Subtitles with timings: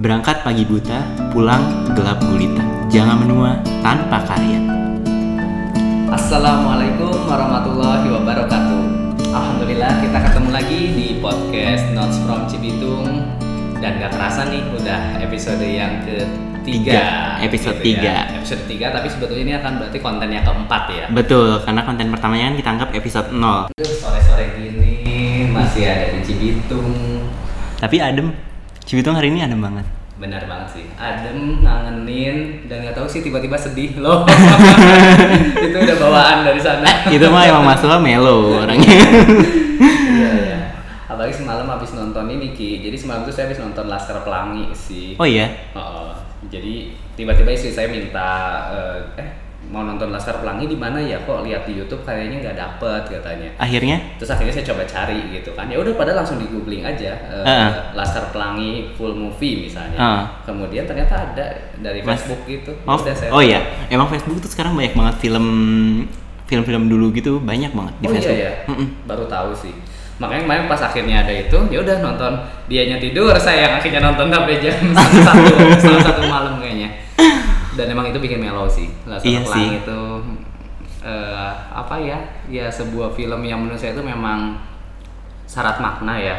[0.00, 0.96] Berangkat pagi buta,
[1.28, 2.64] pulang gelap gulita.
[2.88, 4.56] Jangan menua tanpa karya.
[6.08, 8.82] Assalamualaikum warahmatullahi wabarakatuh.
[9.28, 13.28] Alhamdulillah kita ketemu lagi di podcast Notes from Cibitung
[13.84, 16.64] dan gak kerasa nih udah episode yang ketiga.
[16.64, 17.04] Tiga,
[17.44, 18.08] episode gitu tiga.
[18.08, 18.40] ya.
[18.40, 21.04] Episode tiga tapi sebetulnya ini akan berarti konten yang keempat ya.
[21.12, 23.68] Betul, karena konten pertamanya kan kita anggap episode 0.
[23.68, 26.88] Aduh, Sore-sore gini masih ada di Cibitung.
[27.76, 28.49] Tapi adem.
[28.90, 29.86] Cibitung hari ini adem banget.
[30.18, 34.26] Benar banget sih, adem, ngangenin, dan nggak tahu sih tiba-tiba sedih loh.
[35.70, 37.06] Itu udah bawaan dari sana.
[37.06, 38.98] Itu mah emang masalah melo orangnya.
[40.10, 40.58] Iya iya.
[41.06, 42.82] Apalagi semalam habis nonton ini Ki.
[42.82, 45.14] Jadi semalam tuh saya habis nonton Laskar Pelangi sih.
[45.22, 46.10] Oh iya, Oh,
[46.50, 48.26] jadi tiba-tiba istri saya minta
[48.74, 49.28] eh, eh
[49.68, 51.20] mau nonton Laskar Pelangi di mana ya?
[51.20, 53.48] Kok lihat di YouTube kayaknya nggak dapet katanya.
[53.54, 55.68] akhirnya Terus akhirnya saya coba cari gitu kan.
[55.68, 57.70] Ya udah pada langsung di googling aja eh, Heeh.
[57.92, 59.98] Laskar Pelangi full movie misalnya.
[60.00, 60.22] Heeh.
[60.48, 61.46] Kemudian ternyata ada
[61.76, 62.72] dari Mas- Facebook gitu.
[62.88, 65.46] Oh, Udah saya oh iya, emang Facebook tuh sekarang banyak banget film
[66.46, 68.34] film-film dulu gitu banyak banget di oh Facebook.
[68.34, 68.88] iya ya, Mm-mm.
[69.06, 69.70] baru tahu sih.
[70.18, 72.32] Makanya kemarin pas akhirnya ada itu, ya udah nonton
[72.66, 74.76] dianya tidur, saya yang akhirnya nonton sampai jam
[75.24, 75.54] satu,
[75.96, 76.90] satu malam kayaknya.
[77.80, 78.92] Dan emang itu bikin mellow sih.
[79.08, 79.80] Laskar Iya Pelangi sih.
[79.80, 80.00] itu
[81.00, 82.18] eh, apa ya?
[82.52, 84.60] Ya sebuah film yang menurut saya itu memang
[85.48, 86.36] syarat makna ya.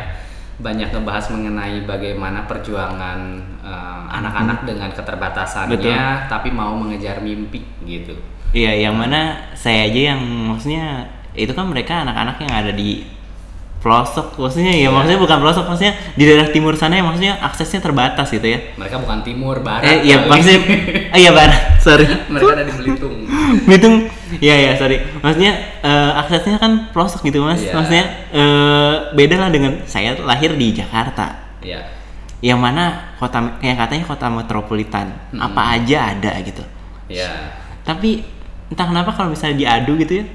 [0.62, 5.98] Banyak ngebahas mengenai bagaimana perjuangan eh, anak-anak dengan keterbatasannya, Betul.
[6.30, 8.14] tapi mau mengejar mimpi gitu.
[8.54, 13.08] Iya, yang mana saya aja yang maksudnya itu kan mereka anak-anak yang ada di
[13.82, 14.90] pelosok maksudnya ya Iya.
[14.94, 18.60] maksudnya bukan pelosok maksudnya di daerah timur sana yang maksudnya aksesnya terbatas gitu ya.
[18.78, 19.82] Mereka bukan timur, barat.
[19.84, 20.60] Eh iya maksudnya
[21.10, 22.06] ah, iya barat sorry.
[22.30, 23.14] mereka ada di Belitung.
[23.66, 23.96] Belitung
[24.38, 25.52] iya ya sorry maksudnya
[25.82, 27.74] eh, aksesnya kan pelosok gitu mas Iya.
[27.74, 31.78] maksudnya eh, beda lah dengan saya lahir di Jakarta Ya,
[32.42, 35.42] yang mana kota yang katanya kota metropolitan Mm-mm.
[35.42, 36.66] apa aja ada gitu
[37.06, 38.26] ya, tapi
[38.70, 40.26] entah kenapa kalau misalnya diadu gitu ya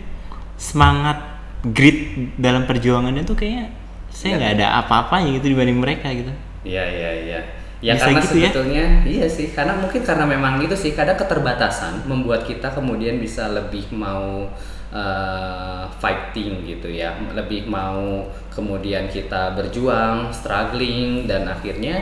[0.54, 1.18] semangat
[1.64, 1.98] grit
[2.36, 3.72] dalam perjuangannya tuh kayaknya
[4.08, 4.36] saya Iya.
[4.40, 6.32] nggak ada apa-apanya gitu dibanding mereka gitu
[6.64, 7.40] iya, iya, iya.
[7.76, 8.48] Ya Bisa karena gitu ya?
[8.48, 13.52] sebetulnya iya sih, karena mungkin karena memang itu sih kadang keterbatasan membuat kita kemudian bisa
[13.52, 14.48] lebih mau
[14.90, 22.00] eh, fighting gitu ya, lebih mau kemudian kita berjuang, struggling dan akhirnya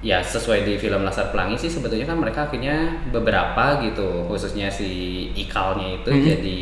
[0.00, 4.88] ya sesuai di film Laskar Pelangi sih sebetulnya kan mereka akhirnya beberapa gitu khususnya si
[5.34, 6.24] Ikalnya itu Mhm.
[6.24, 6.60] jadi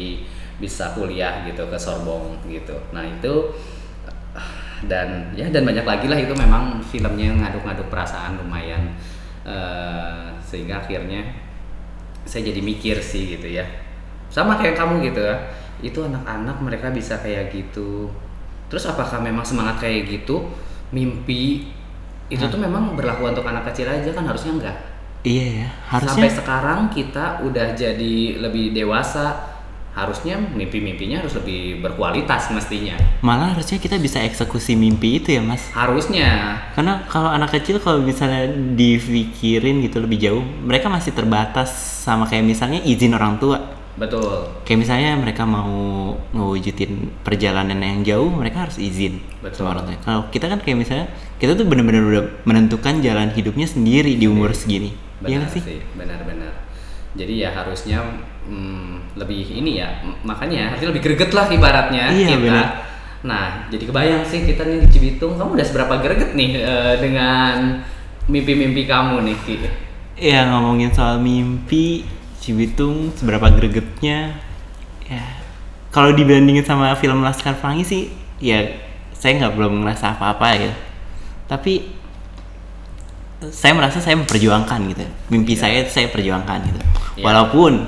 [0.59, 2.75] bisa kuliah gitu ke Sorbonne gitu.
[2.91, 3.55] Nah itu
[4.91, 8.95] dan ya dan banyak lagi lah itu memang filmnya ngaduk-ngaduk perasaan lumayan
[9.49, 11.25] Eh, sehingga akhirnya
[12.29, 13.65] saya jadi mikir sih gitu ya.
[14.29, 15.37] Sama kayak kamu gitu ya
[15.81, 18.13] itu anak-anak mereka bisa kayak gitu.
[18.69, 20.53] Terus apakah memang semangat kayak gitu?
[20.93, 21.73] Mimpi
[22.29, 24.77] itu tuh memang berlaku untuk anak kecil aja kan harusnya enggak?
[25.25, 29.33] Iya ya harusnya sampai sekarang kita udah jadi lebih dewasa
[29.97, 32.95] harusnya mimpi-mimpinya harus lebih berkualitas mestinya.
[33.21, 35.69] Malah harusnya kita bisa eksekusi mimpi itu ya mas?
[35.75, 36.61] Harusnya.
[36.73, 38.47] Karena kalau anak kecil kalau misalnya
[38.79, 41.73] dipikirin gitu lebih jauh mereka masih terbatas
[42.05, 43.59] sama kayak misalnya izin orang tua.
[43.99, 44.63] Betul.
[44.63, 49.67] Kayak misalnya mereka mau ngewujudin perjalanan yang jauh mereka harus izin Betul.
[49.67, 49.97] sama orang tua.
[50.07, 51.07] Kalau kita kan kayak misalnya
[51.43, 54.95] kita tuh bener-bener udah menentukan jalan hidupnya sendiri di umur segini.
[55.27, 55.63] Iya benar sih?
[55.67, 56.48] sih benar-benar
[57.15, 58.05] jadi ya harusnya
[58.45, 59.89] hmm, lebih ini ya
[60.23, 62.67] makanya harusnya lebih greget lah ibaratnya Iya, kita benar.
[63.19, 67.83] nah jadi kebayang sih kita nih di Cibitung kamu udah seberapa greget nih eh, dengan
[68.29, 69.57] mimpi-mimpi kamu nih Ki?
[70.19, 72.05] ya ngomongin soal mimpi
[72.39, 74.37] Cibitung seberapa gregetnya
[75.09, 75.25] ya
[75.91, 78.03] kalau dibandingin sama film Laskar Pelangi sih
[78.39, 78.63] ya
[79.11, 80.73] saya nggak belum ngerasa apa-apa ya
[81.49, 81.98] tapi
[83.49, 85.61] saya merasa saya memperjuangkan gitu mimpi Iya.
[85.61, 86.81] saya saya perjuangkan gitu
[87.17, 87.25] Iya.
[87.25, 87.87] walaupun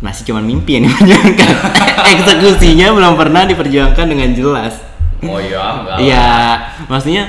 [0.00, 1.52] masih cuma mimpi yang diperjuangkan
[2.16, 4.74] eksekusinya belum pernah diperjuangkan dengan jelas
[5.20, 6.28] oh iya enggak Iya,
[6.88, 7.22] maksudnya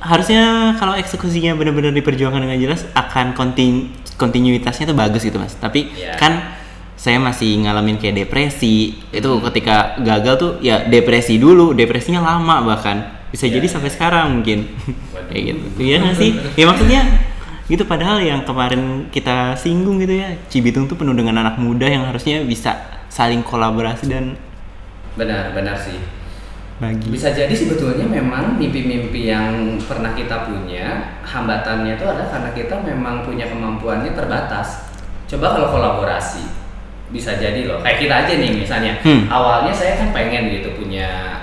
[0.00, 5.52] harusnya kalau eksekusinya benar-benar diperjuangkan dengan jelas akan kontin kontinuitasnya tuh bagus gitu mas.
[5.56, 6.16] Tapi Iya.
[6.16, 6.56] kan
[6.96, 8.96] saya masih ngalamin kayak depresi.
[9.10, 13.74] Itu ketika gagal tuh ya depresi dulu, depresinya lama bahkan bisa Iya, jadi iya.
[13.78, 14.58] sampai sekarang mungkin
[15.30, 15.62] kayak gitu.
[15.78, 16.30] Iya nggak sih?
[16.58, 17.00] Ya maksudnya
[17.70, 22.02] gitu padahal yang kemarin kita singgung gitu ya Cibitung tuh penuh dengan anak muda yang
[22.02, 22.74] harusnya bisa
[23.06, 24.34] saling kolaborasi dan
[25.14, 26.02] benar benar sih
[26.80, 32.74] bagi Bisa jadi sebetulnya memang mimpi-mimpi yang pernah kita punya hambatannya itu adalah karena kita
[32.80, 34.88] memang punya kemampuannya terbatas.
[35.28, 36.40] Coba kalau kolaborasi
[37.12, 37.84] bisa jadi loh.
[37.84, 38.96] Kayak kita aja nih misalnya.
[39.04, 39.28] Hmm.
[39.28, 41.36] Awalnya saya kan pengen gitu punya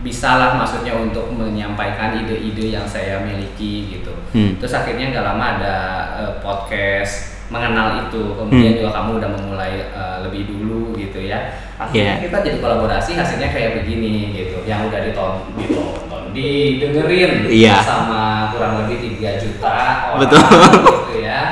[0.00, 4.16] bisa lah maksudnya untuk menyampaikan ide-ide yang saya miliki gitu.
[4.32, 4.56] Hmm.
[4.56, 5.76] Terus akhirnya nggak lama ada
[6.16, 8.78] eh, podcast mengenal itu, kemudian Hmm.
[8.80, 11.52] juga kamu udah memulai eh, lebih dulu gitu ya.
[11.76, 12.24] Akhirnya Yeah.
[12.24, 17.80] kita jadi kolaborasi hasilnya kayak begini gitu, yang udah diton ditonton, didengerin Iya.
[17.82, 19.76] sama kurang lebih 3 juta
[20.12, 20.44] orang Betul.
[20.44, 21.42] gitu ya.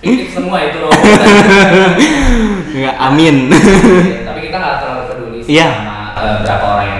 [0.00, 0.96] Fiktif semua itu Robo.
[2.72, 3.36] Enggak, amin.
[4.24, 5.68] Tapi kita nggak terlalu peduli sih Iya.
[5.68, 6.99] sama eh, berapa orang yang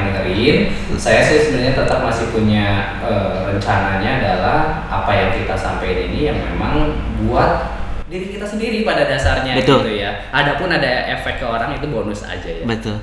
[0.50, 0.98] dengerin.
[0.98, 2.66] Saya sih sebenarnya tetap masih punya
[3.00, 7.78] eh, rencananya adalah apa yang kita sampaikan ini yang memang buat
[8.10, 9.86] diri kita sendiri pada dasarnya Betul.
[9.86, 10.10] gitu ya.
[10.30, 12.64] Adapun ada efek ke orang itu bonus aja ya.
[12.66, 12.98] Betul.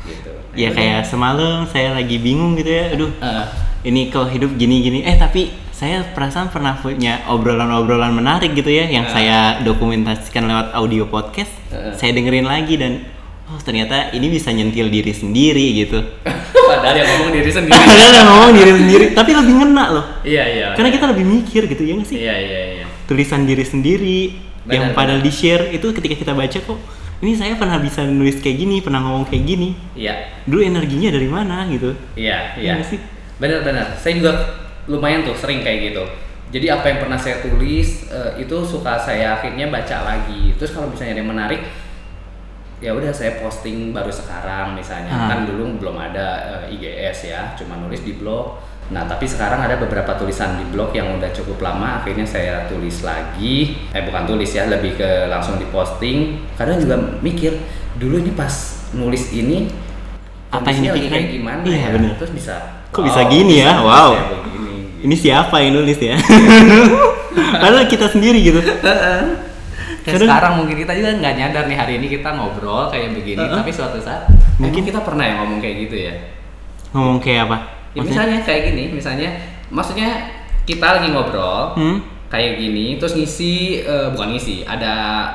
[0.00, 0.32] Gitu.
[0.32, 2.84] Nah, Ya itu kayak semalam saya lagi bingung gitu ya.
[2.90, 3.44] Aduh, Eh,
[3.84, 5.04] ini kok hidup gini-gini.
[5.04, 9.12] Eh tapi saya perasaan pernah punya obrolan-obrolan menarik gitu ya yang Ah.
[9.12, 11.52] saya dokumentasikan lewat audio podcast.
[11.68, 11.92] Ah.
[11.92, 13.04] Saya dengerin lagi dan
[13.44, 16.00] oh ternyata ini bisa nyentil diri sendiri gitu.
[16.80, 17.72] padahal yang ngomong diri sendiri.
[17.92, 20.04] Padahal yang ngomong diri sendiri, tapi lebih ngena loh.
[20.24, 20.66] iya iya.
[20.72, 22.16] Karena kita lebih mikir gitu ya nggak sih?
[22.24, 22.86] Iya iya iya.
[23.04, 24.18] Tulisan diri sendiri
[24.68, 26.78] yang Benar, padahal di share itu ketika kita baca kok
[27.20, 29.76] ini saya pernah bisa nulis kayak gini, pernah ngomong kayak gini.
[29.92, 30.40] Iya.
[30.48, 31.92] Dulu energinya dari mana gitu?
[32.16, 32.72] Iya, Iya iya.
[32.80, 32.98] nggak sih?
[33.36, 33.92] Benar-benar.
[34.00, 34.32] Saya juga
[34.88, 36.04] lumayan tuh sering kayak gitu.
[36.50, 40.56] Jadi apa yang pernah saya tulis eh, itu suka saya akhirnya baca lagi.
[40.56, 41.60] Terus kalau misalnya ada yang menarik,
[42.80, 45.12] ya udah saya posting baru sekarang misalnya.
[45.12, 45.28] Ah.
[45.28, 46.26] Kan dulu belum ada
[46.66, 48.56] eh, IGS ya, cuma nulis di blog.
[48.90, 52.02] Nah tapi sekarang ada beberapa tulisan di blog yang udah cukup lama.
[52.02, 53.78] Akhirnya saya tulis lagi.
[53.92, 56.42] Eh bukan tulis ya, lebih ke langsung diposting.
[56.56, 57.54] Kadang juga mikir
[57.94, 58.50] dulu ini pas
[58.90, 59.70] nulis ini
[60.50, 61.88] Apa yang lagi kayak gimana Iya, ya?
[61.94, 62.12] bener.
[62.18, 62.54] Terus bisa
[62.90, 63.78] Kok bisa gini ya?
[63.78, 64.10] bisa Wow.
[64.42, 64.74] begini.
[65.06, 66.18] Ini siapa yang nulis ya?
[67.62, 68.58] Padahal kita sendiri gitu.
[70.00, 73.36] Kayak Kadang- sekarang mungkin kita juga nggak nyadar nih hari ini kita ngobrol kayak begini,
[73.38, 73.60] Uh-uh.
[73.60, 74.24] tapi suatu saat
[74.56, 76.14] Mungkin- kita pernah ya ngomong kayak gitu ya.
[76.90, 77.56] Ngomong kayak apa?
[77.92, 79.28] Ya misalnya kayak gini, misalnya
[79.68, 80.08] maksudnya
[80.64, 82.00] kita lagi ngobrol Hmm?
[82.28, 85.26] kayak gini, terus ngisi eh, bukan ngisi, ada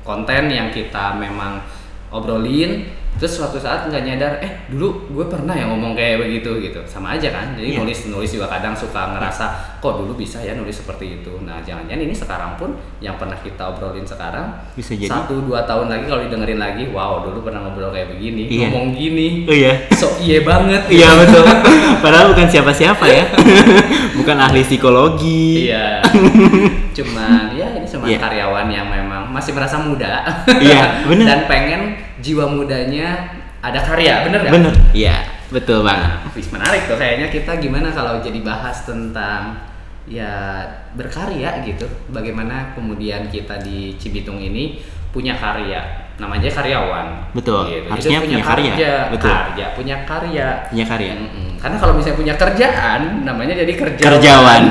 [0.00, 1.60] konten yang kita memang
[2.08, 6.80] obrolin, terus suatu saat nggak nyadar, eh dulu gue pernah ya ngomong kayak begitu gitu,
[6.84, 7.54] sama aja kan.
[7.54, 7.78] Jadi Iya.
[7.80, 9.46] nulis nulis juga kadang suka ngerasa
[9.78, 11.32] kok dulu bisa ya nulis seperti itu.
[11.40, 15.06] Nah jangan-jangan ini sekarang pun yang pernah kita obrolin sekarang Bisa jadi.
[15.06, 18.68] satu dua tahun lagi kalau didengerin lagi, wow dulu pernah ngobrol kayak begini, Iya.
[18.68, 19.86] ngomong gini, Oh iya.
[19.92, 20.82] so iye banget.
[20.88, 21.44] Iya betul.
[22.04, 23.24] Padahal bukan siapa-siapa ya.
[24.18, 25.70] bukan ahli psikologi.
[25.70, 26.02] Iya.
[26.96, 28.18] Cuman ya ini cuma Iya.
[28.20, 30.22] karyawan yang memang masih merasa muda.
[30.46, 31.26] Iya, bener.
[31.26, 31.80] Dan pengen
[32.24, 33.28] jiwa mudanya
[33.60, 34.54] ada karya, bener nggak?
[34.56, 34.72] Bener.
[34.96, 35.16] Iya,
[35.52, 36.24] betul banget.
[36.32, 39.60] Wis menarik tuh kayaknya kita gimana kalau jadi bahas tentang
[40.08, 40.64] ya
[40.96, 41.84] berkarya gitu.
[42.08, 44.80] Bagaimana kemudian kita di Cibitung ini
[45.12, 46.08] punya karya.
[46.14, 47.34] Namanya karyawan.
[47.34, 47.66] Betul.
[47.70, 47.88] Gitu.
[47.90, 48.72] Harusnya Jadi punya karya.
[48.74, 49.30] Kerja, Betul.
[49.30, 50.48] Karya, punya karya.
[50.70, 51.12] Punya karya.
[51.18, 51.48] Mm-mm.
[51.58, 54.04] Karena kalau misalnya punya kerjaan, namanya jadi kerjawan.
[54.14, 54.62] Kerjawan.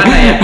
[0.00, 0.34] Mana ya?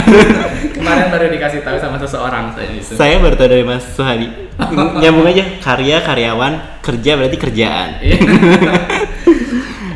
[0.74, 2.52] Kemarin baru dikasih tahu sama seseorang.
[2.84, 4.43] Saya baru tahu dari Mas Suhadi.
[5.02, 5.44] Nyambung aja.
[5.58, 7.88] Karya, karyawan, kerja berarti kerjaan.
[8.00, 8.16] Iya.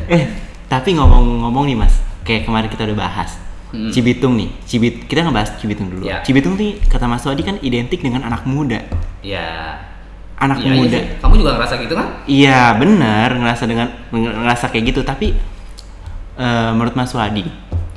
[0.09, 0.25] Eh,
[0.65, 1.93] tapi ngomong-ngomong nih Mas,
[2.25, 3.37] kayak kemarin kita udah bahas.
[3.69, 3.93] Hmm.
[3.93, 6.09] Cibitung nih, Cibit kita ngebahas Cibitung dulu.
[6.09, 6.25] Ya.
[6.25, 8.81] Cibitung nih kata Mas Suhadi kan identik dengan anak muda.
[9.21, 9.77] ya.
[10.39, 10.97] Anak Iya, iya muda.
[10.97, 11.05] sih.
[11.21, 12.07] Kamu juga ngerasa gitu kan?
[12.25, 15.37] Iya benar ngerasa dengan ngerasa kayak gitu tapi
[16.39, 17.45] eh, menurut Mas Suhadi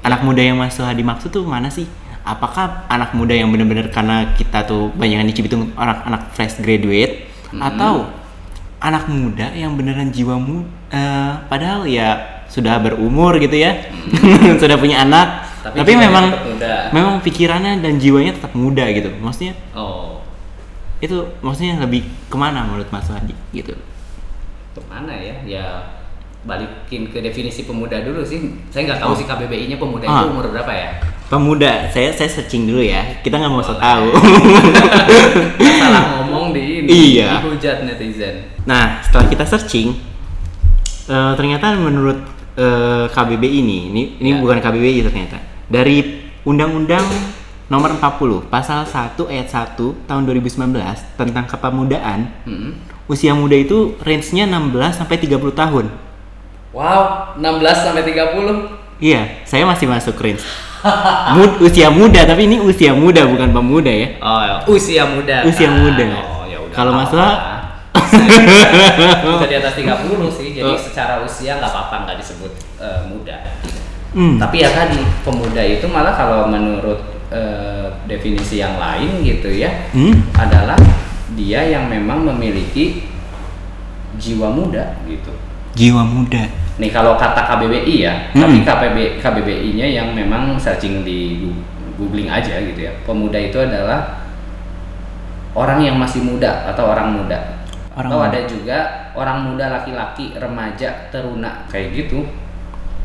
[0.01, 1.85] anak muda yang Mas Suhadi maksud tuh mana sih?
[2.21, 7.59] Apakah anak muda yang benar-benar karena kita tuh banyak di Cibitung anak-anak fresh graduate Mhm.
[7.59, 8.07] atau
[8.79, 13.77] anak muda yang beneran jiwa mu eh, padahal ya sudah berumur gitu ya
[14.61, 16.89] sudah punya anak Tapi tapi, memang muda.
[16.89, 20.25] memang pikirannya dan jiwanya tetap muda gitu maksudnya Oh.
[20.97, 23.77] itu maksudnya lebih ke mana menurut Mas Suhadi gitu
[24.71, 25.35] Ke mana ya?
[25.43, 25.65] Ya
[26.41, 28.41] balikin ke definisi pemuda dulu sih.
[28.67, 30.25] Saya nggak tahu sih KBBI-nya pemuda itu Ah.
[30.25, 30.89] umur berapa ya?
[31.27, 32.99] Pemuda, saya saya searching dulu ya.
[33.21, 34.09] Kita nggak mau so tahu.
[35.81, 36.87] Salah ngomong di ini.
[37.15, 37.39] Iya.
[37.39, 38.35] Dihujat netizen.
[38.63, 39.95] nah, setelah kita searching,
[41.07, 42.19] eh, ternyata menurut
[42.51, 44.37] eh, KBBI ini, ini ini Ya.
[44.37, 45.39] bukan KBBI ternyata.
[45.65, 46.03] Dari
[46.43, 47.05] Undang-Undang
[47.71, 50.75] Nomor 40 Pasal 1 Ayat 1 Tahun 2019
[51.15, 52.75] tentang kepemudaan, Hmm.
[53.07, 55.87] usia muda itu range-nya 16 sampai 30 tahun.
[56.71, 58.79] Wow, 16 sampai 30.
[59.01, 60.39] Iya, saya masih masuk range.
[61.35, 64.07] Mud- usia muda, tapi ini usia muda bukan pemuda ya.
[64.19, 65.43] Oh, usia muda.
[65.43, 65.77] Usia kan?
[65.77, 66.05] muda.
[66.21, 66.73] Oh, ya udah.
[66.73, 67.21] Kalau nggak Mas Wah?
[67.21, 67.51] apa-apa.
[69.21, 70.47] Bisa di atas 30 sih.
[70.53, 70.77] Jadi Oh.
[70.77, 73.35] secara usia nggak apa-apa nggak disebut eh, muda.
[74.11, 74.35] Hmm.
[74.37, 76.99] Tapi ya tadi pemuda itu malah kalau menurut
[77.31, 80.19] eh, definisi yang lain gitu ya Hmm?
[80.35, 80.75] adalah
[81.31, 83.07] dia yang memang memiliki
[84.19, 85.31] jiwa muda gitu.
[85.71, 86.43] jiwa muda
[86.77, 88.41] Nih kalau kata KBBI ya, Hmm.
[88.41, 91.51] tapi KBB, KBBI-nya yang memang searching di
[91.95, 92.93] googling aja gitu ya.
[93.03, 94.23] Pemuda itu adalah
[95.51, 97.37] orang yang masih muda atau orang muda.
[97.91, 98.29] Orang atau muda.
[98.31, 98.77] ada juga
[99.11, 102.23] orang muda laki-laki, remaja, teruna kayak gitu.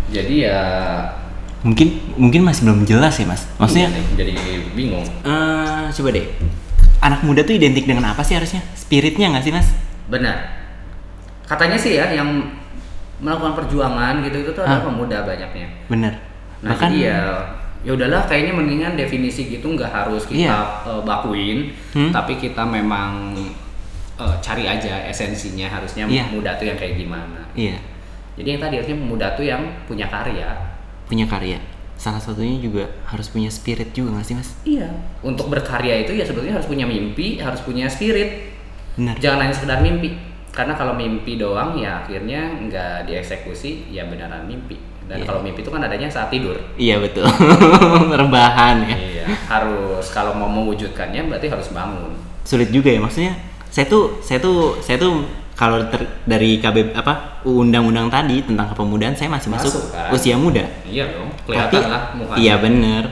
[0.06, 0.61] Jadi ya
[1.66, 4.32] mungkin mungkin masih belum jelas ya mas maksudnya iya jadi
[4.70, 5.02] bingung.
[5.02, 6.23] eh coba deh
[7.02, 9.66] anak muda tuh identik dengan apa sih harusnya spiritnya nggak sih mas
[10.06, 10.37] Benar.
[11.42, 12.54] Katanya sih ya yang
[13.18, 14.87] melakukan perjuangan gitu itu tuh adalah Hah?
[14.87, 15.66] pemuda banyaknya.
[15.87, 16.12] bener
[16.61, 17.20] Nah bahkan jadi ya
[17.80, 20.58] ya udahlah kayaknya mendingan definisi gitu nggak harus kita Iya.
[20.85, 21.58] eh, bakuin,
[21.92, 22.11] Hmm.
[22.11, 23.37] tapi kita memang
[24.16, 26.25] eh, cari aja esensinya harusnya Iya.
[26.28, 27.40] muda tuh yang kayak gimana.
[27.52, 27.76] iya
[28.35, 30.49] Jadi yang tadi harusnya muda tuh yang punya karya.
[31.04, 31.56] punya karya
[31.96, 34.88] salah satunya juga harus punya spirit juga nggak sih mas Iya.
[35.23, 38.52] Untuk berkarya itu ya sebetulnya harus punya mimpi, harus punya spirit.
[38.94, 40.16] benar Jangan hanya sekedar mimpi.
[40.57, 44.81] Karena kalau mimpi doang ya akhirnya nggak dieksekusi ya beneran mimpi.
[45.05, 45.27] Dan Iya.
[45.29, 46.57] kalau mimpi itu kan adanya saat tidur.
[46.75, 47.23] iya betul
[48.21, 52.11] rebahan ya Iya, harus kalau mau mewujudkannya berarti harus bangun.
[52.43, 53.35] sulit juga ya maksudnya
[53.67, 55.23] saya tuh saya tuh saya tuh
[55.53, 55.79] kalau
[56.25, 60.11] dari KB apa undang-undang tadi tentang kepemudaan saya masih masuk, Masuk, kan?
[60.11, 62.37] usia muda Iya dong, tapi kelihatan lah mukanya.
[62.37, 63.03] iya bener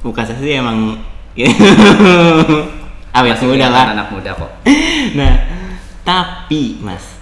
[0.00, 0.96] muka saya sih emang
[3.14, 4.50] awet muda lah Anak muda kok.
[5.14, 5.32] nah
[6.04, 7.16] tapi mas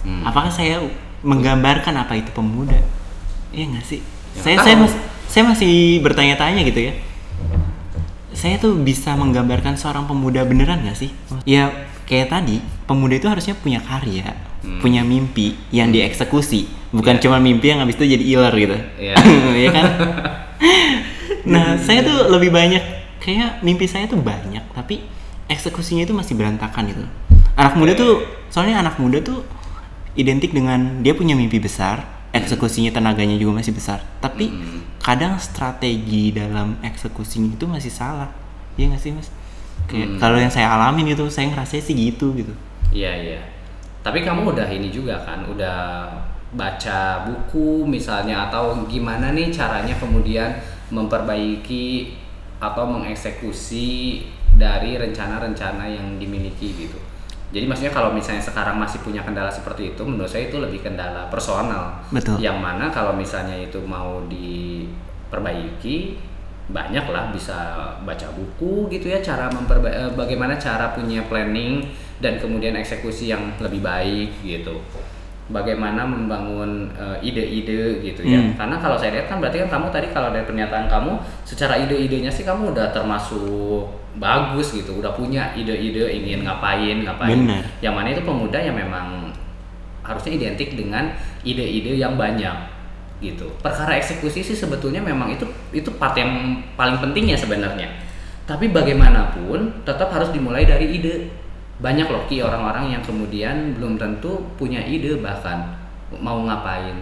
[0.00, 0.24] Hmm.
[0.24, 0.80] apakah saya
[1.20, 2.72] menggambarkan apa itu pemuda
[3.50, 4.00] iya nggak sih
[4.30, 4.64] Ya, saya tahu.
[4.64, 6.92] saya masih saya masih bertanya-tanya gitu ya
[8.32, 11.12] saya tuh bisa menggambarkan seorang pemuda beneran nggak sih
[11.44, 11.68] ya
[12.04, 14.76] kayak tadi pemuda itu harusnya punya karya Hmm.
[14.78, 17.22] punya mimpi yang dieksekusi bukan Iya.
[17.22, 19.14] cuma mimpi yang habis itu jadi iler gitu Iya.
[19.64, 19.86] ya kan
[21.52, 22.84] nah saya tuh lebih banyak
[23.18, 25.00] kayak mimpi saya tuh banyak tapi
[25.46, 27.04] eksekusinya itu masih berantakan gitu
[27.60, 29.44] anak muda tuh soalnya anak muda tuh
[30.16, 32.02] identik dengan dia punya mimpi besar
[32.32, 34.80] eksekusinya tenaganya juga masih besar tapi Hmm.
[35.00, 38.30] kadang strategi dalam eksekusinya itu masih salah
[38.74, 39.28] iya nggak sih mas
[39.86, 40.18] kayak Hmm.
[40.18, 42.54] kalau yang saya alamin gitu saya ngerasa sih gitu gitu
[42.90, 43.40] Iya iya.
[44.02, 46.10] Tapi kamu udah ini juga kan, udah
[46.50, 50.58] baca buku misalnya atau gimana nih caranya kemudian
[50.90, 52.18] memperbaiki
[52.58, 54.26] atau mengeksekusi
[54.58, 56.98] dari rencana-rencana yang dimiliki gitu.
[57.50, 61.26] Jadi maksudnya kalau misalnya sekarang masih punya kendala seperti itu, menurut saya itu lebih kendala
[61.26, 61.98] personal.
[62.14, 62.38] Betul.
[62.38, 66.14] Yang mana kalau misalnya itu mau diperbaiki,
[66.70, 67.58] banyak lah bisa
[68.06, 71.82] baca buku gitu ya cara memperba eh, bagaimana cara punya planning
[72.22, 74.78] dan kemudian eksekusi yang lebih baik gitu
[75.50, 78.54] bagaimana membangun eh, ide-ide gitu ya Hmm.
[78.54, 82.30] karena kalau saya lihat kan berarti kan kamu tadi kalau dari pernyataan kamu secara ide-idenya
[82.30, 87.62] sih kamu udah termasuk bagus gitu udah punya ide-ide ingin ngapain ngapain Benar.
[87.82, 89.30] yang mana itu pemuda yang memang
[90.02, 92.56] harusnya identik dengan ide-ide yang banyak
[93.20, 93.46] gitu.
[93.60, 97.86] Perkara eksekusi sih sebetulnya memang itu itu part yang paling penting ya sebenarnya.
[98.48, 101.28] Tapi bagaimanapun tetap harus dimulai dari ide.
[101.80, 105.76] Banyak loh ki orang-orang yang kemudian belum tentu punya ide bahkan
[106.20, 107.00] mau ngapain.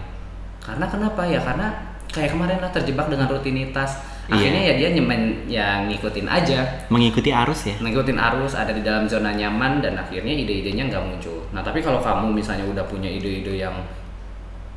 [0.63, 1.39] Karena kenapa ya?
[1.43, 1.67] Karena
[2.09, 3.99] kayak kemarin lah terjebak dengan rutinitas.
[4.29, 4.37] Iya.
[4.37, 9.09] Akhirnya ya dia nyemen ya ngikutin aja mengikuti arus ya ngikutin arus ada di dalam
[9.09, 11.49] zona nyaman dan akhirnya ide-idenya nggak muncul.
[11.49, 13.73] Nah tapi kalau kamu misalnya udah punya ide-ide yang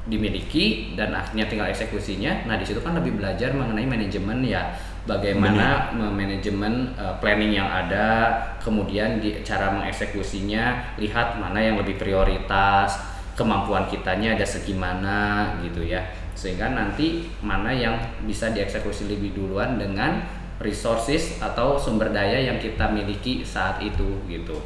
[0.09, 5.91] dimiliki dan akhirnya tinggal eksekusinya, nah di situ kan lebih belajar mengenai manajemen ya bagaimana
[5.95, 12.99] manajemen uh, planning yang ada, kemudian di cara mengeksekusinya lihat mana yang lebih prioritas,
[13.35, 17.95] kemampuan kitanya ada segimana gitu ya sehingga nanti mana yang
[18.25, 20.25] bisa dieksekusi lebih duluan dengan
[20.63, 24.57] resources atau sumber daya yang kita miliki saat itu gitu.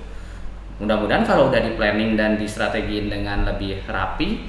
[0.77, 4.45] Mudah-mudahan kalau udah di planning dan distrategiin dengan lebih rapi,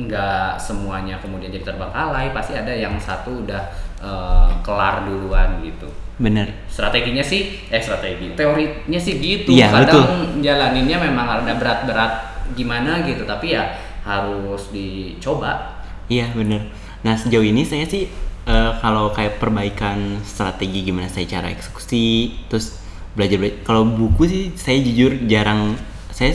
[0.00, 3.62] nggak semuanya kemudian jadi terbengkalai, pasti ada yang satu udah
[4.02, 5.88] eh, kelar duluan gitu.
[6.18, 9.54] bener Strateginya sih, eh strategi, teorinya sih gitu.
[9.54, 15.78] Iya, Kadang jalaninnya memang ada berat-berat gimana gitu, tapi ya harus dicoba.
[16.08, 16.66] Iya bener.
[17.04, 18.08] Nah sejauh ini saya sih
[18.48, 22.80] eh, kalau kayak perbaikan strategi gimana saya cara eksekusi, terus
[23.14, 23.62] belajar, belajar.
[23.62, 25.76] Kalau buku sih saya jujur jarang,
[26.10, 26.34] saya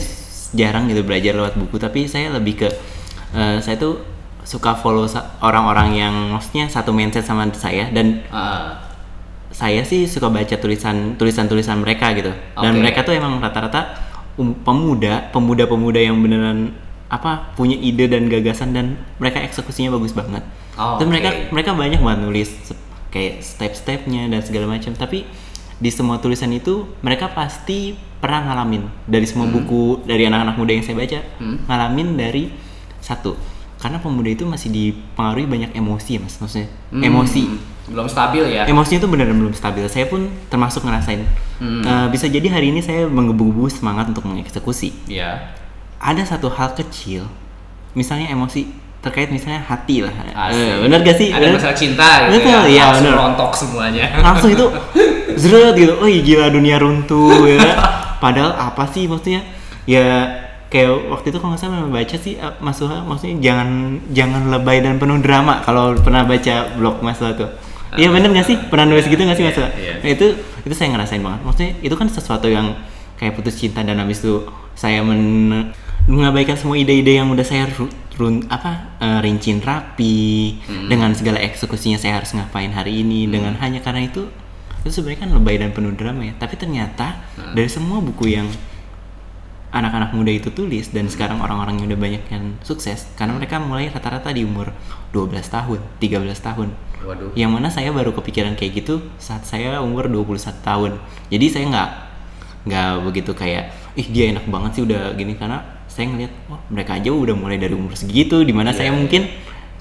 [0.54, 1.76] jarang gitu belajar lewat buku.
[1.76, 2.68] Tapi saya lebih ke
[3.36, 4.13] eh, saya tuh
[4.44, 5.08] suka follow
[5.40, 8.76] orang-orang yang maksudnya satu mindset sama saya dan Ah,
[9.48, 12.30] saya sih suka baca tulisan tulisan tulisan mereka gitu.
[12.58, 13.96] Dan mereka tuh emang rata-rata
[14.36, 16.76] um, pemuda pemuda pemuda yang beneran
[17.08, 20.42] apa punya ide dan gagasan dan mereka eksekusinya bagus banget.
[20.74, 21.10] Oh, dan oke.
[21.14, 22.50] mereka mereka banyak banget nulis
[23.14, 24.90] kayak step-stepnya dan segala macam.
[24.92, 25.22] Tapi
[25.78, 28.90] di semua tulisan itu mereka pasti pernah ngalamin.
[29.06, 31.56] Dari semua buku dari anak-anak muda yang saya baca Hmm.
[31.70, 32.44] ngalamin dari
[32.98, 33.53] satu
[33.84, 37.42] karena pemuda itu masih dipengaruhi banyak emosi ya mas maksudnya Hmm, emosi
[37.84, 38.64] belum stabil ya.
[38.64, 41.20] emosinya itu benar-benar belum stabil saya pun termasuk ngerasain
[41.54, 41.84] Hmm.
[41.84, 45.52] Eh, bisa jadi hari ini saya menggebu-gebu semangat untuk mengeksekusi Iya.
[45.98, 47.28] ada satu hal kecil
[47.92, 50.56] misalnya emosi terkait misalnya hati lah Asik.
[50.56, 51.54] Eh, bener gak sih Ada Bener?
[51.54, 52.60] masalah cinta gitu Betul, ya.
[52.66, 53.18] iya, Langsung bener.
[53.20, 54.04] rontok semuanya.
[54.18, 54.66] langsung itu
[55.44, 57.60] zret gitu oh gila dunia runtuh ya
[58.24, 59.44] padahal apa sih maksudnya
[59.84, 60.24] ya
[60.74, 63.68] kayak waktu itu kalau nggak salah baca sih eh, Mas Suha maksudnya jangan
[64.10, 67.46] jangan lebay dan penuh drama kalau pernah baca blog Mas Suha tuh
[67.94, 68.58] Iya bener gak sih?
[68.58, 69.70] Pernah nulis gitu gak sih Mas Suha?
[69.70, 69.94] Iya, iya.
[70.02, 70.26] Nah, itu
[70.66, 71.46] itu saya ngerasain banget.
[71.46, 72.74] Maksudnya itu kan sesuatu yang
[73.14, 74.42] kayak putus cinta dan habis itu
[74.74, 75.22] saya men
[76.04, 80.90] mengabaikan semua ide-ide yang udah saya ru- run, apa eh, rincin rapi Hmm.
[80.90, 84.26] dengan segala eksekusinya saya harus ngapain hari ini dengan hanya karena itu
[84.82, 86.34] itu sebenarnya kan lebay dan penuh drama ya.
[86.34, 87.54] Tapi ternyata Hmm.
[87.54, 88.50] dari semua buku yang
[89.74, 93.90] anak-anak muda itu tulis dan sekarang orang-orang yang udah banyak yang sukses karena mereka mulai
[93.90, 94.70] rata-rata di umur
[95.10, 96.68] 12 tahun, 13 tahun.
[97.02, 97.34] Waduh.
[97.34, 100.92] Yang mana saya baru kepikiran kayak gitu saat saya umur 21 tahun.
[101.28, 101.90] Jadi saya nggak
[102.64, 106.96] nggak begitu kayak ih dia enak banget sih udah gini karena saya ngeliat wah mereka
[106.96, 108.96] aja udah mulai dari umur segitu di mana Iya, saya iya.
[108.96, 109.22] mungkin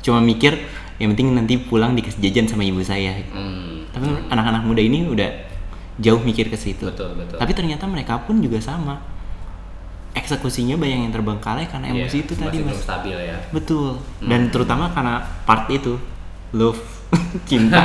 [0.03, 0.51] cuma mikir
[0.99, 3.13] yang penting nanti pulang dikasih jajan sama ibu saya.
[3.29, 3.87] Hmm.
[3.93, 5.29] Tapi anak-anak muda ini udah
[6.01, 6.89] jauh mikir ke situ.
[6.89, 7.37] Betul, betul.
[7.37, 9.12] Tapi ternyata mereka pun juga sama.
[10.13, 12.79] Eksekusinya banyak yang terbengkalai karena Iya, emosi itu tadi masih mas.
[12.79, 13.37] stabil ya.
[13.49, 13.97] Betul.
[14.21, 15.97] Dan terutama karena part itu
[16.53, 16.77] love
[17.49, 17.81] cinta.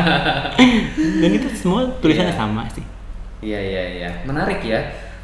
[1.20, 2.38] Dan itu semua tulisannya Iya.
[2.38, 2.84] sama sih.
[3.40, 4.76] Iya iya iya, menarik ya.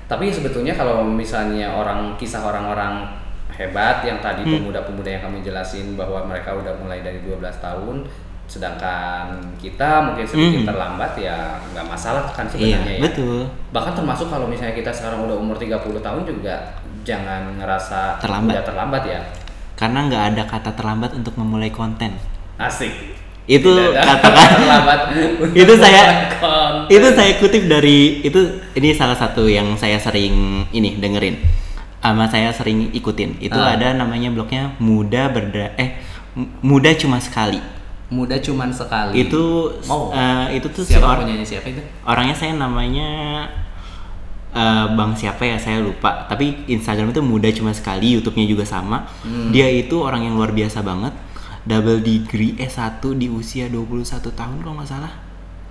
[0.04, 3.04] Tapi sebetulnya kalau misalnya orang kisah orang-orang
[3.50, 4.60] hebat yang tadi Hmm.
[4.60, 8.02] pemuda-pemuda yang kamu jelasin bahwa mereka udah mulai dari 12 tahun,
[8.44, 10.68] sedangkan kita mungkin sedikit Hmm.
[10.68, 13.02] terlambat ya nggak masalah kan Iya, sebenarnya ya.
[13.02, 13.38] betul.
[13.70, 16.54] Bahkan termasuk kalau misalnya kita sekarang udah umur 30 tahun juga
[17.04, 18.52] jangan ngerasa Terlambat.
[18.52, 19.20] udah terlambat ya.
[19.74, 22.16] Karena nggak ada kata terlambat untuk memulai konten.
[22.56, 22.90] Asik.
[23.44, 25.00] Itu katakan terlambat.
[25.62, 26.02] itu saya
[26.34, 26.88] Konten.
[26.90, 28.40] itu saya kutip dari itu
[28.72, 30.32] ini salah satu yang saya sering
[30.70, 31.36] ini dengerin
[31.98, 33.72] sama saya sering ikutin itu Ah.
[33.72, 35.96] ada namanya blognya muda berda eh
[36.60, 37.56] muda cuma sekali
[38.06, 39.16] Muda cuman sekali.
[39.18, 39.44] itu
[39.84, 40.12] Oh.
[40.12, 41.80] eh, itu tuh si siapa or- punyanya siapa itu?
[42.02, 43.08] orangnya saya namanya
[44.54, 45.56] eh, bang siapa ya?
[45.58, 46.24] Saya lupa.
[46.24, 49.04] Tapi Instagram itu muda cuma sekali YouTube-nya juga sama.
[49.20, 49.50] Hmm.
[49.50, 51.12] dia itu orang yang luar biasa banget.
[51.64, 55.12] Double degree S1 di usia 21 tahun kalau nggak salah.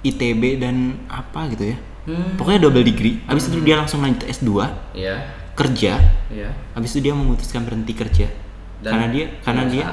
[0.02, 1.78] ITB dan apa gitu ya.
[2.04, 2.36] Hmm.
[2.36, 3.24] pokoknya double degree.
[3.24, 4.52] Habis itu dia langsung lanjut S2
[4.92, 5.16] Iya.
[5.54, 5.94] kerja.
[6.28, 6.50] Iya.
[6.74, 8.28] habis itu dia memutuskan berhenti kerja.
[8.84, 9.86] Dan karena dia karena dia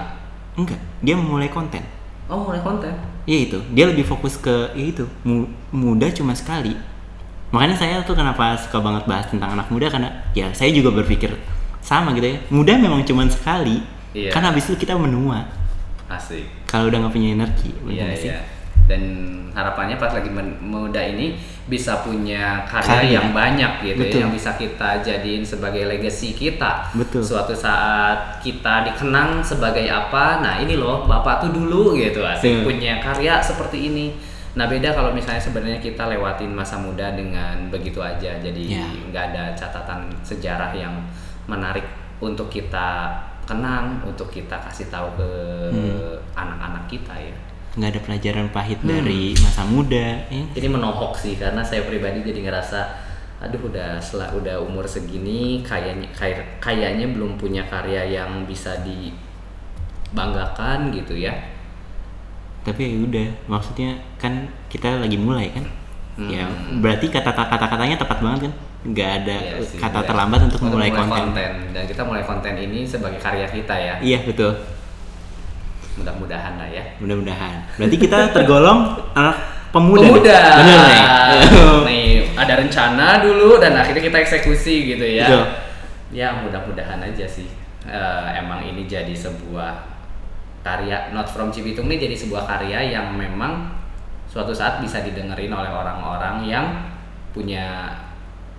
[0.57, 0.81] enggak.
[0.99, 1.85] Dia memulai konten.
[2.27, 2.91] Oh, mulai konten.
[3.23, 5.07] Iya itu, dia lebih fokus ke ya itu.
[5.23, 6.75] Mu- muda cuma sekali.
[7.51, 11.35] Makanya saya tuh kenapa suka banget bahas tentang anak muda karena ya saya juga berpikir
[11.83, 12.39] sama gitu ya.
[12.51, 13.83] Muda memang cuma sekali.
[14.15, 14.31] Iya.
[14.31, 15.47] Kan habis itu kita menua.
[16.11, 16.47] Asik.
[16.67, 18.39] Kalau udah nggak punya energi, Iya, iya.
[18.91, 19.03] Dan
[19.55, 20.31] harapannya pas lagi
[20.63, 21.39] muda ini
[21.71, 23.11] bisa punya karya, Karya.
[23.15, 24.19] yang banyak gitu Betul.
[24.19, 26.91] ya, yang bisa kita jadiin sebagai legacy kita.
[26.99, 27.23] Betul.
[27.23, 32.75] Suatu saat kita dikenang sebagai apa, nah ini loh bapak tuh dulu gitu asik Betul.
[32.75, 34.07] punya karya seperti ini.
[34.51, 38.87] Nah beda kalau misalnya sebenarnya kita lewatin masa muda dengan begitu aja, jadi Ya.
[39.07, 40.91] nggak ada catatan sejarah yang
[41.47, 41.87] menarik
[42.19, 45.31] untuk kita kenang, untuk kita kasih tahu ke
[45.71, 46.19] Hmm.
[46.35, 47.35] anak-anak kita ya.
[47.73, 48.91] Nggak ada pelajaran pahit Hmm.
[48.91, 50.07] dari masa muda.
[50.27, 50.43] Ya.
[50.51, 53.07] Ini menohok sih karena saya pribadi jadi ngerasa
[53.41, 58.77] aduh udah setelah udah umur segini kayaknya kay- kayaknya belum punya karya yang bisa
[60.11, 61.33] dibanggakan gitu ya.
[62.61, 64.33] Tapi ya udah, maksudnya kan
[64.69, 65.65] kita lagi mulai kan.
[66.21, 66.85] Ya Hmm.
[66.85, 68.53] berarti kata kata-katanya tepat banget kan.
[68.83, 70.07] Nggak ada Iya sih, kata udah.
[70.07, 71.33] terlambat untuk memulai konten.
[71.71, 73.95] dan kita mulai konten ini sebagai karya kita ya.
[74.01, 74.53] Iya betul.
[75.97, 76.85] Mudah-mudahan lah ya.
[76.99, 77.67] Mudah-mudahan.
[77.77, 78.81] Berarti kita tergolong
[79.13, 79.37] anak
[79.71, 80.07] pemuda.
[80.07, 80.37] Pemuda.
[80.57, 81.03] Bener nih.
[81.89, 85.27] Nih, ada rencana dulu dan akhirnya kita eksekusi gitu ya.
[85.27, 85.45] Betul.
[86.11, 87.47] Ya, mudah-mudahan aja sih.
[87.83, 90.00] Eh, emang ini jadi sebuah
[90.61, 93.73] karya Not From Cibitung ini jadi sebuah karya yang memang
[94.31, 96.67] suatu saat bisa didengerin oleh orang-orang yang
[97.35, 97.91] punya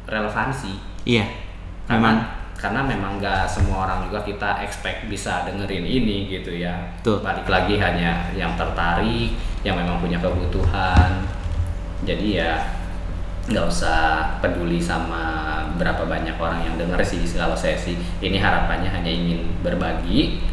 [0.09, 0.75] relevansi.
[1.07, 1.25] Iya.
[1.87, 2.17] Karena Memang.
[2.61, 6.75] karena memang nggak semua orang juga kita expect bisa dengerin ini gitu ya.
[7.01, 7.23] Betul.
[7.25, 9.33] Balik lagi hanya yang tertarik,
[9.65, 11.25] yang memang punya kebutuhan.
[12.05, 12.57] Jadi ya
[13.49, 18.85] nggak usah peduli sama berapa banyak orang yang denger sih kalau saya sih ini harapannya
[18.93, 20.45] hanya ingin berbagi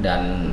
[0.00, 0.52] dan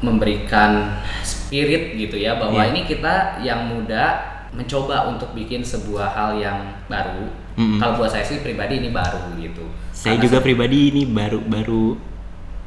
[0.00, 2.70] memberikan spirit gitu ya bahwa Iya.
[2.70, 4.20] ini kita yang muda
[4.52, 7.26] mencoba untuk bikin sebuah hal yang baru.
[7.56, 7.78] Mm-mm.
[7.78, 9.64] Kalau buat saya sih pribadi ini baru gitu.
[9.90, 11.96] Saya Karena juga se- pribadi ini baru-baru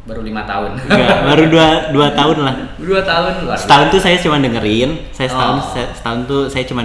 [0.08, 0.80] baru lima tahun.
[0.80, 2.56] Enggak, baru dua, dua tahun lah.
[2.80, 5.68] Dua tahun luar Setahun tuh saya cuma dengerin, saya setahun Oh.
[5.68, 6.84] saya- setahun tuh saya cuma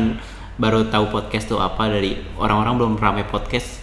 [0.58, 3.78] baru tahu podcast tuh apa dari orang-orang belum ramai podcast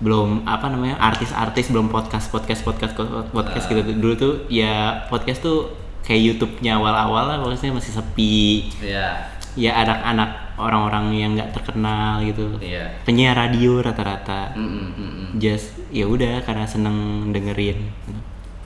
[0.00, 2.96] belum apa namanya artis-artis belum podcast podcast podcast
[3.30, 5.68] podcast gitu dulu tuh ya podcast tuh
[6.00, 12.56] kayak YouTube-nya awal-awal lah maksudnya masih sepi Iya, ya anak-anak orang-orang yang nggak terkenal gitu
[12.64, 12.96] iya.
[13.04, 15.26] penyiar radio rata-rata Mm, mm, mm, mm.
[15.36, 17.92] just ya udah karena seneng dengerin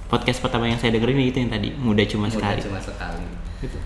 [0.07, 3.25] podcast pertama yang saya dengerin itu yang tadi muda cuma Muda sekali cuma sekali.
[3.59, 3.79] Gitu.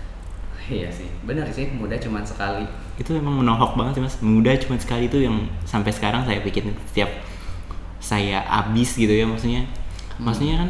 [0.69, 2.61] Iya sih, benar sih, muda cuma sekali.
[3.01, 6.75] itu emang menohok banget sih mas muda cuma sekali itu yang sampai sekarang saya bikin
[6.93, 7.09] setiap
[7.99, 9.63] saya abis gitu ya maksudnya
[10.17, 10.69] maksudnya kan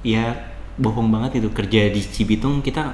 [0.00, 0.24] ya
[0.74, 2.86] bohong banget itu kerja di Cibitung kita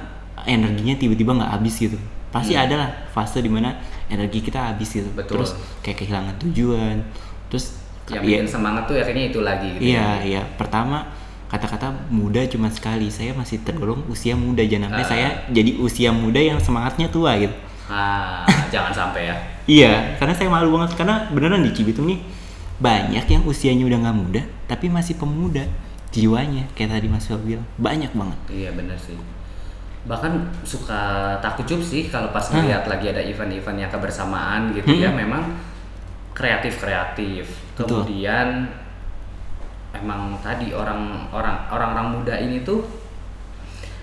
[0.43, 1.97] energinya tiba-tiba nggak habis gitu
[2.29, 3.71] pasti ada lah fase di mana
[4.05, 5.39] energi kita habis gitu Betul.
[5.39, 6.99] terus kayak kehilangan tujuan
[7.47, 9.81] terus Yang ya- bikin semangat tuh akhirnya itu lagi gitu.
[9.81, 10.41] Iya, iya.
[10.61, 11.09] Pertama
[11.49, 13.09] kata-kata muda cuma sekali.
[13.09, 15.09] Saya masih tergolong usia muda jangan sampai Ah.
[15.09, 17.57] saya jadi usia muda yang semangatnya tua gitu.
[17.89, 19.35] Ah, jangan sampai ya.
[19.81, 22.21] Iya, karena saya malu banget karena beneran di Cibitung nih
[22.75, 25.63] banyak yang usianya udah nggak muda tapi masih pemuda
[26.11, 28.39] jiwanya kayak tadi Mas bilang banyak banget.
[28.47, 29.15] Iya benar sih.
[30.05, 30.31] Bahkan
[30.63, 32.61] suka takjub sih kalau pas Hah.
[32.61, 35.17] ngeliat lagi ada event-event yang kebersamaan gitu ya, Hmm.
[35.17, 35.43] memang
[36.35, 37.47] kreatif-kreatif.
[37.75, 38.05] Betul.
[38.05, 38.69] Kemudian
[39.95, 42.83] emang tadi orang-orang orang-orang muda ini tuh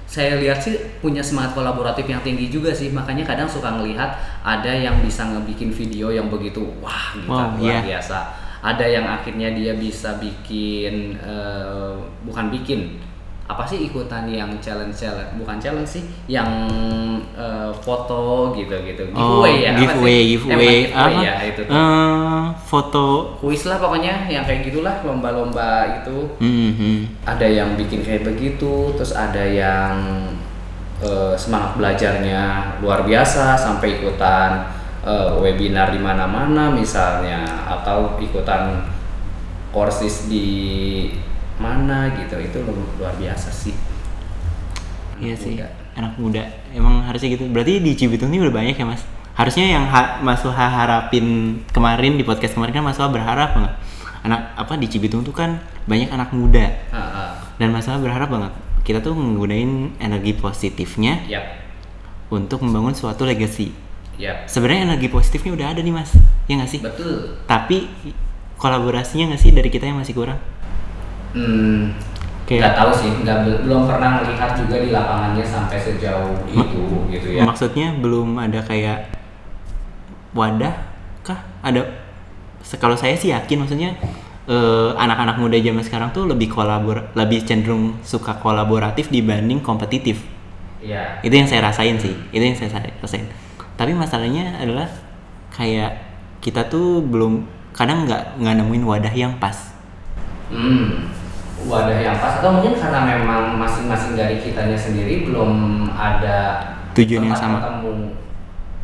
[0.09, 4.13] saya lihat sih punya semangat kolaboratif yang tinggi juga sih makanya kadang suka ngelihat
[4.45, 7.97] ada yang bisa ngebikin video yang begitu wah gitu Wow, luar iya.
[7.97, 8.19] biasa
[8.63, 13.03] ada yang akhirnya dia bisa bikin eh, bukan bikin
[13.43, 16.47] apa sih ikutan yang challenge challenge bukan challenge sih yang
[17.35, 20.31] eh, foto gitu gitu giveaway ya apa Oh, giveaway, sih?
[20.33, 21.21] giveaway, giveaway apa?
[21.21, 23.07] ya itu tuh Eh, foto.
[23.37, 25.71] kuis lah pokoknya yang kayak gitulah lomba-lomba
[26.01, 27.27] itu Mhm.
[27.27, 29.93] ada yang bikin kayak begitu terus ada yang
[31.03, 32.43] eh, semangat belajarnya
[32.79, 34.71] luar biasa sampai ikutan
[35.03, 38.83] eh, webinar di mana-mana misalnya atau ikutan
[39.71, 41.09] kursus di
[41.57, 43.75] mana gitu itu lu- luar biasa sih
[45.23, 45.69] Iya sih, muda.
[45.95, 46.43] anak muda.
[46.75, 47.47] Emang harusnya gitu.
[47.47, 49.07] Berarti di Cibitung ini udah banyak ya mas.
[49.39, 53.71] Harusnya yang ha Mas Suha harapin kemarin di podcast kemarin kan Mas Suha berharap banget.
[54.27, 56.67] Anak apa di Cibitung tuh kan banyak anak muda.
[56.91, 57.31] Ah, ah.
[57.55, 58.51] Dan Mas Suha berharap banget
[58.83, 61.55] kita tuh menggunakan energi positifnya yap
[62.27, 63.71] untuk membangun suatu legacy.
[64.17, 66.11] Yap Sebenarnya energi positifnya udah ada nih mas,
[66.45, 66.81] ya nggak sih?
[66.81, 67.89] betul Tapi
[68.57, 70.39] kolaborasinya nggak sih dari kita yang masih kurang?
[71.33, 71.97] Hmm,
[72.45, 77.29] Kayak- nggak tahu sih, nggak belum pernah melihat juga di lapangannya sampai sejauh itu gitu
[77.33, 77.43] ya.
[77.43, 79.09] Maksudnya belum ada kayak
[80.33, 80.75] wadah
[81.23, 81.41] kah?
[81.63, 81.83] Ada
[82.79, 83.95] kalau saya sih yakin maksudnya
[84.45, 90.19] eh, anak-anak muda zaman sekarang tuh lebih kolabor lebih cenderung suka kolaboratif dibanding kompetitif.
[90.83, 91.23] Iya.
[91.23, 92.11] Itu yang saya rasain sih.
[92.35, 93.23] Itu yang saya sa- rasain.
[93.83, 94.87] Tapi masalahnya adalah
[95.51, 95.91] kayak
[96.39, 97.43] kita tuh belum
[97.75, 99.75] kadang nggak nggak nemuin wadah yang pas.
[100.55, 101.11] Hmm,
[101.67, 105.51] wadah yang pas atau mungkin karena memang masing-masing dari kitanya sendiri belum
[105.91, 106.63] ada
[106.95, 107.59] Tujuan yang sama.
[107.59, 108.15] ketemu.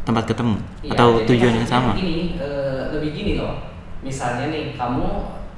[0.02, 1.92] tempat ketemu Iya, atau tujuan yang sama.
[1.94, 3.70] Gini, eh, lebih gini loh.
[4.02, 5.06] Misalnya nih kamu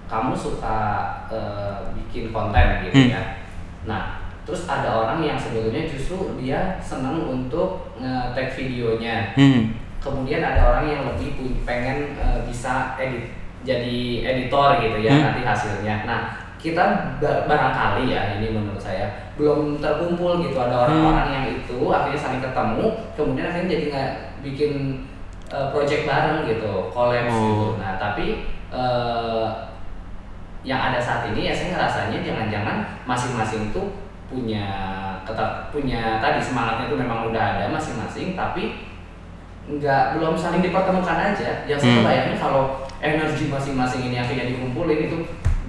[0.05, 0.77] kamu suka
[1.33, 3.15] eh, bikin konten gitu Hmm.
[3.17, 3.23] ya.
[3.89, 9.33] Nah, terus ada orang yang sebetulnya justru dia senang untuk nge-tag videonya.
[9.35, 9.77] Hmm.
[10.01, 15.25] Kemudian ada orang yang lebih pengen eh, bisa edit jadi editor gitu ya Hmm.
[15.29, 16.09] nanti hasilnya.
[16.09, 16.21] Nah,
[16.57, 16.81] kita
[17.21, 22.41] ba- barangkali ya ini menurut saya belum terkumpul gitu ada orang-orang yang itu akhirnya saling
[22.41, 22.85] ketemu
[23.17, 24.11] kemudian akhirnya jadi nggak
[24.45, 24.73] bikin
[25.49, 27.33] eh, project bareng gitu collab Oh.
[27.33, 27.67] gitu.
[27.81, 28.27] Nah, tapi
[28.73, 29.47] eh,
[30.61, 32.77] yang ada saat ini ya saya ngerasanya jangan-jangan
[33.09, 33.89] masing-masing tuh
[34.31, 34.67] punya
[35.27, 38.87] ketat punya tadi semangatnya itu memang udah ada masing-masing tapi
[39.67, 42.07] nggak belum saling dipertemukan aja yang saya Hmm.
[42.07, 42.63] bayangin kalau
[42.99, 45.19] energi masing-masing ini akhirnya dikumpulin itu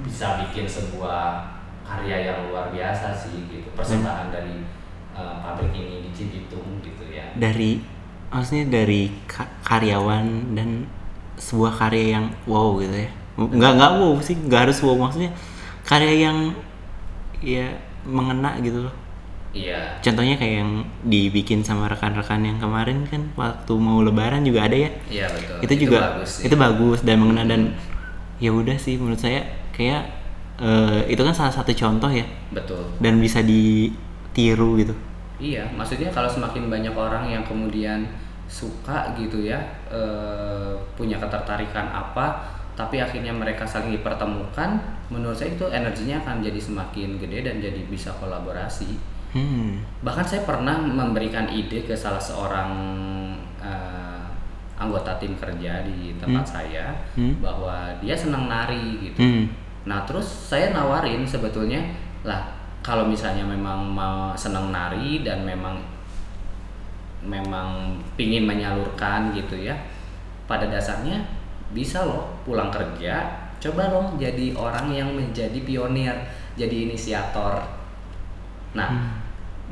[0.02, 1.46] bisa bikin sebuah
[1.82, 4.66] karya yang luar biasa sih gitu persembahan dari
[5.12, 7.82] uh, pabrik ini di Cibitung gitu ya Dari
[8.30, 10.88] maksudnya dari ka- karyawan dan
[11.36, 13.12] sebuah karya yang wow gitu ya.
[13.36, 15.30] Nggak nggak wow sih, nggak harus wow maksudnya
[15.84, 16.38] karya yang
[17.44, 17.68] ya
[18.08, 18.94] mengena gitu loh.
[19.52, 20.72] iya Contohnya kayak yang
[21.04, 24.90] dibikin sama rekan-rekan yang kemarin kan waktu mau lebaran juga ada ya.
[25.12, 26.48] iya betul itu, juga bagus sih.
[26.48, 27.62] itu bagus dan mengena dan
[28.40, 29.44] ya udah sih menurut saya
[29.76, 30.08] kayak
[30.58, 32.24] eh, itu kan salah satu contoh ya
[32.56, 34.96] betul dan bisa ditiru gitu
[35.42, 38.06] Iya, maksudnya kalau semakin banyak orang yang kemudian
[38.46, 39.58] suka gitu ya,
[39.90, 42.46] eh, punya ketertarikan apa,
[42.78, 44.78] tapi akhirnya mereka saling dipertemukan,
[45.12, 48.96] menurut saya itu energinya akan jadi semakin gede dan jadi bisa kolaborasi
[49.32, 49.80] Hmm.
[50.04, 52.72] bahkan saya pernah memberikan ide ke salah seorang
[53.60, 54.24] eh,
[54.76, 57.40] anggota tim kerja di tempat saya Hmm.
[57.40, 59.46] bahwa dia senang nari gitu Hmm.
[59.82, 61.80] Nah terus saya nawarin sebetulnya
[62.24, 62.44] lah
[62.84, 65.80] kalau misalnya memang mau senang nari dan memang
[67.22, 69.78] memang pingin menyalurkan gitu ya
[70.50, 71.22] pada dasarnya
[71.72, 76.18] bisa loh pulang kerja coba loh jadi orang yang menjadi pionir
[76.58, 77.62] jadi inisiator.
[78.74, 79.22] Nah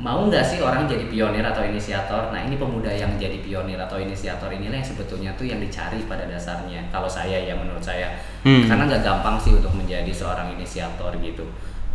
[0.00, 2.32] mau nggak sih orang jadi pionir atau inisiator?
[2.32, 6.24] Nah ini pemuda yang jadi pionir atau inisiator inilah yang sebetulnya tuh yang dicari pada
[6.24, 6.86] dasarnya.
[6.88, 8.14] Kalau saya ya menurut saya.
[8.40, 8.64] Hmm.
[8.64, 11.44] karena nggak gampang sih untuk menjadi seorang inisiator gitu.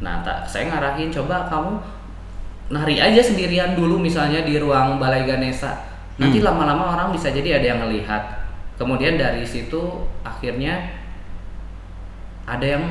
[0.04, 1.82] Nah tak saya ngarahin coba kamu
[2.70, 5.96] nari aja sendirian dulu misalnya di ruang balai Ganesa.
[6.20, 6.48] Nanti Hmm.
[6.52, 11.05] lama-lama orang bisa jadi ada yang melihat kemudian dari situ akhirnya
[12.46, 12.84] ada yang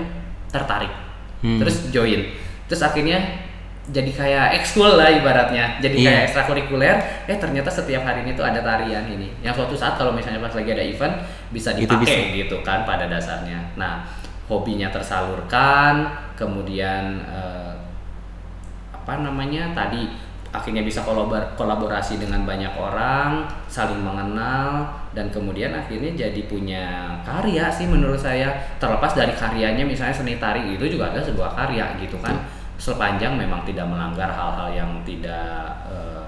[0.50, 0.92] tertarik.
[1.44, 1.60] Hmm.
[1.60, 2.24] terus join.
[2.64, 3.20] Terus akhirnya
[3.84, 5.76] jadi kayak ekskul lah ibaratnya.
[5.76, 6.08] Jadi Iya.
[6.08, 6.96] kayak ekstrakurikuler.
[7.28, 9.28] Eh ternyata setiap hari ini tuh ada tarian ini.
[9.44, 11.20] Yang suatu saat kalau misalnya pas lagi ada event
[11.52, 13.60] bisa dipakai gitu kan pada dasarnya.
[13.76, 14.08] Nah
[14.48, 17.72] hobinya tersalurkan kemudian eh,
[18.96, 20.08] apa namanya tadi
[20.54, 27.66] akhirnya bisa kolabor- kolaborasi dengan banyak orang saling mengenal dan kemudian akhirnya jadi punya karya
[27.74, 32.22] sih menurut saya terlepas dari karyanya misalnya seni tari itu juga ada sebuah karya gitu
[32.22, 32.46] kan
[32.78, 36.26] sepanjang memang tidak melanggar hal-hal yang tidak eh,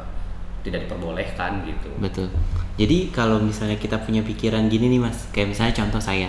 [0.66, 2.26] tidak diperbolehkan gitu Betul.
[2.76, 6.28] Jadi kalau misalnya kita punya pikiran gini nih mas, kayak misalnya contoh saya,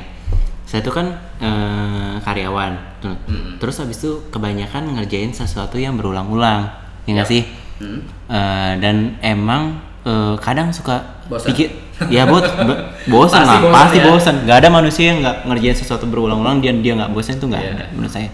[0.63, 1.07] saya tuh kan
[1.43, 3.03] eh, karyawan.
[3.03, 3.59] Mm-mm.
[3.59, 6.71] terus habis itu kebanyakan ngerjain sesuatu yang berulang-ulang,
[7.03, 7.33] ya nggak Yap.
[7.35, 7.43] sih?
[7.77, 8.01] Hmm.
[8.27, 11.47] Eh, dan emang eh, kadang suka Bosan.
[11.47, 11.67] pikir,
[12.07, 12.81] ya bot, bo-
[13.13, 14.05] bosan Pasti lah, bosan pasti ya.
[14.05, 14.35] bosan.
[14.43, 17.71] Gak ada manusia yang nggak ngerjain sesuatu berulang-ulang dia dia nggak bosan tuh nggak Iya.
[17.73, 18.29] ada menurut saya.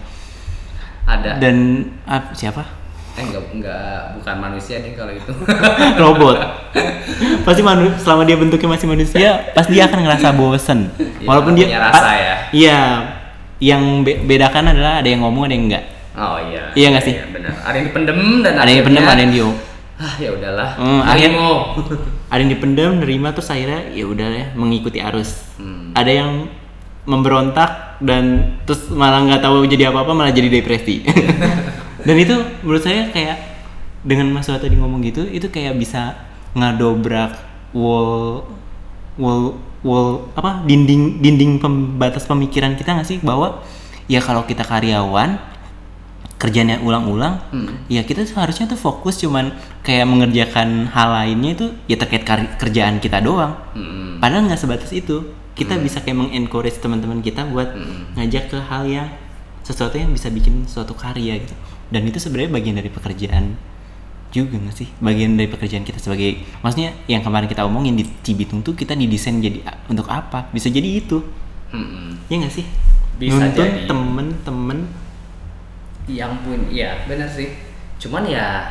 [1.04, 1.56] ada Dan
[2.04, 2.64] ah, siapa?
[3.14, 5.30] eh enggak enggak bukan manusia nih kalau itu
[6.02, 6.34] robot
[7.42, 11.78] pasti manu selama dia bentuknya masih manusia pasti dia akan ngerasa bosen Iya, walaupun dia
[11.78, 12.34] rasa ya.
[12.50, 12.78] iya
[13.62, 17.14] yang be- bedakan adalah ada yang ngomong ada yang enggak oh iya Iya nggak sih?
[17.44, 17.54] Benar.
[17.60, 19.52] Ada yang dipendem dan ada yang pendem ada yang diem.
[19.94, 20.70] Ah ya udahlah.
[20.74, 21.52] Hmm, akhirnya- Nerimo.
[22.32, 25.44] ada yang dipendam nerima terus akhirnya ya udah ya mengikuti arus.
[25.54, 25.92] Hmm.
[25.94, 26.50] ada yang
[27.04, 31.04] memberontak dan terus malah nggak tahu jadi apa apa malah jadi depresi.
[32.04, 33.36] Dan itu menurut saya kayak
[34.04, 36.12] dengan Mas Wah tadi ngomong gitu itu kayak bisa
[36.52, 37.32] ngadobrak
[37.72, 38.44] wall
[39.16, 43.18] wall wall apa dinding dinding pembatas pemikiran kita nggak sih?
[43.20, 43.64] Bahwa
[44.04, 45.40] ya kalau kita karyawan
[46.36, 47.86] kerjanya ulang-ulang Hmm.
[47.86, 53.18] ya kita seharusnya tuh fokus cuman kayak mengerjakan hal lainnya itu ya terkait kerjaan kita
[53.18, 54.18] doang Hmm.
[54.18, 58.12] padahal nggak sebatas itu kita bisa kayak mengencourage teman-teman kita buat Hmm.
[58.14, 59.08] ngajak ke hal yang
[59.60, 61.54] sesuatu yang bisa bikin suatu karya gitu
[61.88, 63.54] dan itu sebenarnya bagian dari pekerjaan
[64.28, 68.60] juga nggak sih bagian dari pekerjaan kita sebagai maksudnya yang kemarin kita omongin di Cibitung
[68.60, 71.22] tuh kita didesain jadi untuk apa bisa jadi itu
[71.70, 72.18] Hmm.
[72.26, 72.66] ya nggak sih
[73.14, 73.86] Bisa nuntun jadi.
[73.86, 74.26] temen-temen
[76.24, 77.52] yang pun ya benar sih
[77.96, 78.64] cuman ya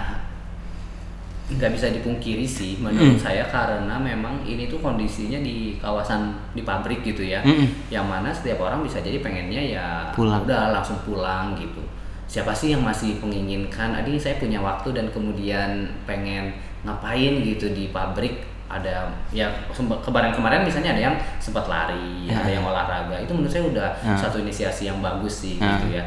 [1.44, 3.22] nggak bisa dipungkiri sih menurut Hmm.
[3.22, 7.68] saya karena memang ini tuh kondisinya di kawasan di pabrik gitu ya Mm-mm.
[7.90, 10.42] yang mana setiap orang bisa jadi pengennya ya Pulang.
[10.42, 11.84] udah langsung pulang gitu
[12.26, 15.70] siapa sih yang masih menginginkan adi saya punya waktu dan kemudian
[16.04, 22.40] pengen ngapain gitu di pabrik ada ya sempat- kemarin-kemarin misalnya ada yang sempat lari Ya.
[22.40, 24.16] ada yang olahraga itu menurut saya udah Ya.
[24.18, 25.78] satu inisiasi yang bagus sih Ya.
[25.78, 26.04] gitu ya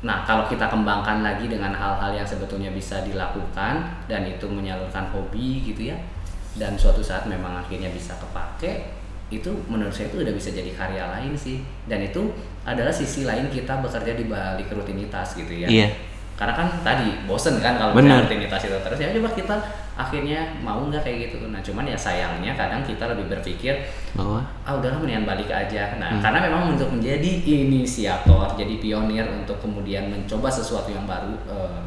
[0.00, 5.60] Nah, kalau kita kembangkan lagi dengan hal-hal yang sebetulnya bisa dilakukan dan itu menyalurkan hobi
[5.60, 5.96] gitu ya,
[6.56, 8.96] dan suatu saat memang akhirnya bisa kepake,
[9.28, 11.60] itu menurut saya itu udah bisa jadi karya lain sih.
[11.84, 12.32] Dan itu
[12.64, 15.68] adalah sisi lain kita bekerja di balik rutinitas gitu ya.
[15.68, 15.88] Iya.
[16.40, 19.56] Karena kan tadi bosen kan kalau rutinitas itu terus ya coba kita
[20.00, 21.44] akhirnya mau nggak kayak gitu.
[21.48, 23.76] Nah, cuman ya sayangnya kadang kita lebih berpikir
[24.16, 26.22] bahwa ah udahlah mendingan balik aja nah Hmm.
[26.24, 31.80] karena memang untuk menjadi inisiator jadi pionir untuk kemudian mencoba sesuatu yang baru eh,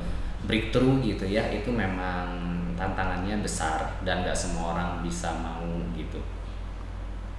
[0.48, 2.26] breakthrough gitu ya itu memang
[2.80, 6.20] tantangannya besar dan nggak semua orang bisa mau gitu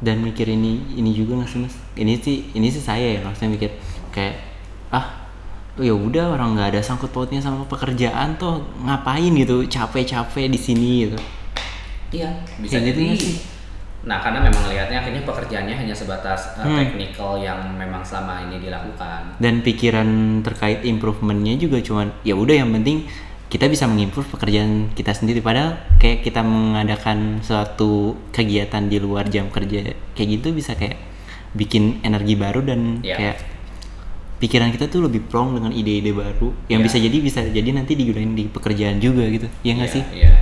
[0.05, 3.57] dan mikir ini ini juga nggak sih mas ini sih ini sih saya ya maksudnya
[3.57, 3.71] mikir
[4.13, 4.37] kayak
[4.93, 5.24] ah
[5.77, 10.91] ya udah orang nggak ada sangkut pautnya sama pekerjaan tuh ngapain gitu capek-capek di sini
[11.05, 11.19] gitu
[12.13, 13.37] iya bisa gitu jadi sih?
[14.05, 16.77] nah karena memang lihatnya akhirnya pekerjaannya hanya sebatas eh, Hmm.
[16.79, 20.09] technical yang memang selama ini dilakukan dan pikiran
[20.41, 23.09] terkait improvementnya juga cuman ya udah yang penting
[23.49, 29.49] kita bisa mengimprove pekerjaan kita sendiri padahal kayak kita mengadakan suatu kegiatan di luar jam
[29.49, 29.83] kerja
[30.13, 31.01] kayak gitu bisa kayak
[31.51, 33.17] bikin energi baru dan Iya.
[33.17, 33.37] kayak
[34.45, 36.87] pikiran kita tuh lebih plong dengan ide-ide baru yang Iya.
[36.87, 40.33] bisa jadi bisa jadi nanti digunain di pekerjaan juga gitu ya nggak Iya, sih Iya.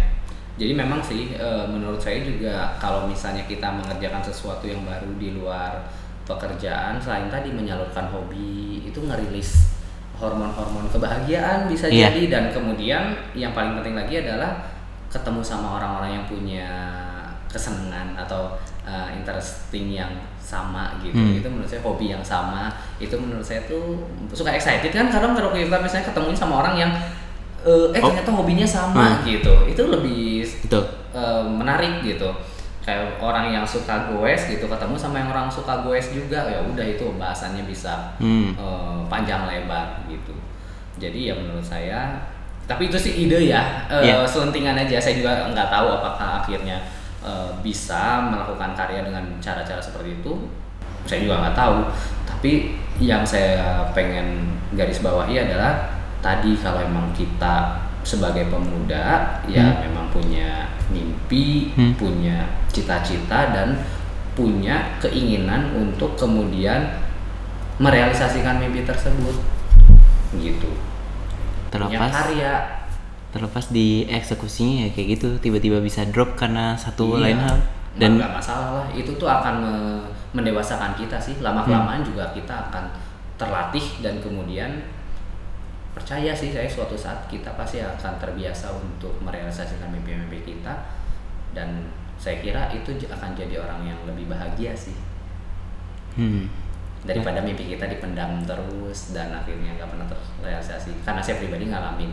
[0.52, 5.32] Jadi memang sih eh, menurut saya juga kalau misalnya kita mengerjakan sesuatu yang baru di
[5.32, 5.86] luar
[6.22, 9.74] pekerjaan selain tadi menyalurkan hobi itu ngerilis
[10.14, 12.10] hormon-hormon kebahagiaan bisa Iya.
[12.10, 14.54] jadi dan kemudian yang paling penting lagi adalah
[15.08, 16.68] ketemu sama orang-orang yang punya
[17.46, 21.14] kesenangan atau eh, interesting yang sama gitu.
[21.14, 21.38] Hmm.
[21.38, 22.66] Itu menurut saya hobi yang sama.
[22.98, 26.92] Itu menurut saya tuh suka excited kan kadang kalau kita misalnya ketemu sama orang yang
[27.62, 28.10] eh, eh Oh.
[28.10, 29.24] ternyata hobinya sama Hmm.
[29.24, 30.82] gitu itu lebih Betul.
[31.14, 32.26] eh, menarik gitu
[32.82, 36.82] kayak orang yang suka goes gitu ketemu sama yang orang suka goes juga ya udah
[36.82, 38.50] itu bahasannya bisa Hmm.
[38.52, 40.34] eh, panjang lebar gitu
[40.98, 42.18] jadi ya menurut saya
[42.66, 44.26] tapi itu sih ide ya eh, Iya.
[44.26, 46.82] selentingan aja saya juga nggak tahu apakah akhirnya
[47.22, 50.32] eh, bisa melakukan karya dengan cara-cara seperti itu
[51.02, 51.78] saya juga nggak tahu.
[52.26, 52.52] Tapi
[53.02, 55.90] yang saya pengen garis bawahi adalah
[56.22, 59.78] tadi kalau emang kita sebagai pemuda ya Hmm.
[59.86, 61.94] memang punya mimpi Hmm.
[61.94, 63.78] punya cita-cita dan
[64.34, 66.98] punya keinginan untuk kemudian
[67.78, 69.36] merealisasikan mimpi tersebut.
[70.38, 70.70] Gitu.
[71.70, 72.10] Punya terlepas.
[72.12, 72.52] karya
[73.32, 75.28] terlepas di eksekusinya ya kayak gitu.
[75.40, 77.22] Tiba-tiba bisa drop karena satu Iya.
[77.24, 77.56] lain hal.
[77.96, 78.86] Dan nggak masalah lah.
[78.92, 81.40] Itu tuh akan me- mendewasakan kita sih.
[81.40, 82.88] Lama kelamaan juga kita akan
[83.40, 84.84] terlatih dan kemudian
[85.92, 90.72] percaya sih saya suatu saat kita pasti akan terbiasa untuk merealisasikan mimpi-mimpi kita.
[91.52, 94.96] Dan saya kira itu akan jadi orang yang lebih bahagia sih.
[96.16, 96.44] Hmm,
[97.02, 100.92] daripada mimpi kita dipendam terus dan akhirnya nggak pernah terrealisasi.
[101.04, 102.12] Karena saya pribadi ngalamin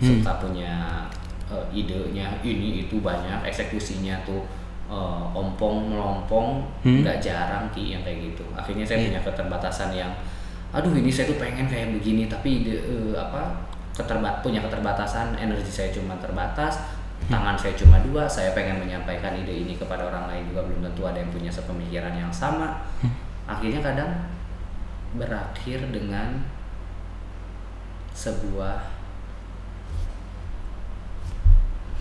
[0.00, 0.18] Hmm.
[0.24, 1.04] suka punya
[1.46, 4.42] eh, idenya ini itu banyak eksekusinya tuh
[4.88, 7.04] eh, ompong melompong Hmm.
[7.04, 9.06] nggak jarang ki yang kayak gitu akhirnya saya Iya.
[9.12, 10.12] punya keterbatasan yang
[10.70, 15.68] aduh ini saya tuh pengen kayak begini tapi ide, eh, apa keterba punya keterbatasan energi
[15.68, 16.80] saya cuma terbatas
[17.28, 21.04] tangan saya cuma dua saya pengen menyampaikan ide ini kepada orang lain juga belum tentu
[21.04, 22.80] ada yang punya sepemikiran yang sama
[23.44, 24.10] akhirnya kadang
[25.12, 26.38] berakhir dengan
[28.12, 28.78] sebuah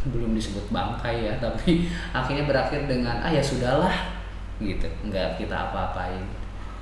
[0.08, 3.92] belum disebut bangkai ya tapi akhirnya berakhir dengan ah ya sudahlah
[4.60, 4.88] gitu.
[5.08, 6.24] Nggak kita apa-apain.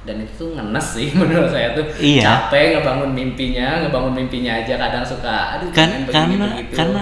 [0.05, 1.85] Dan itu tuh ngenes sih menurut saya tuh.
[1.97, 2.23] Iya.
[2.23, 6.75] capek ngebangun mimpinya ngebangun mimpinya aja kadang suka aduh kan begini, karena begitu.
[6.77, 7.01] karena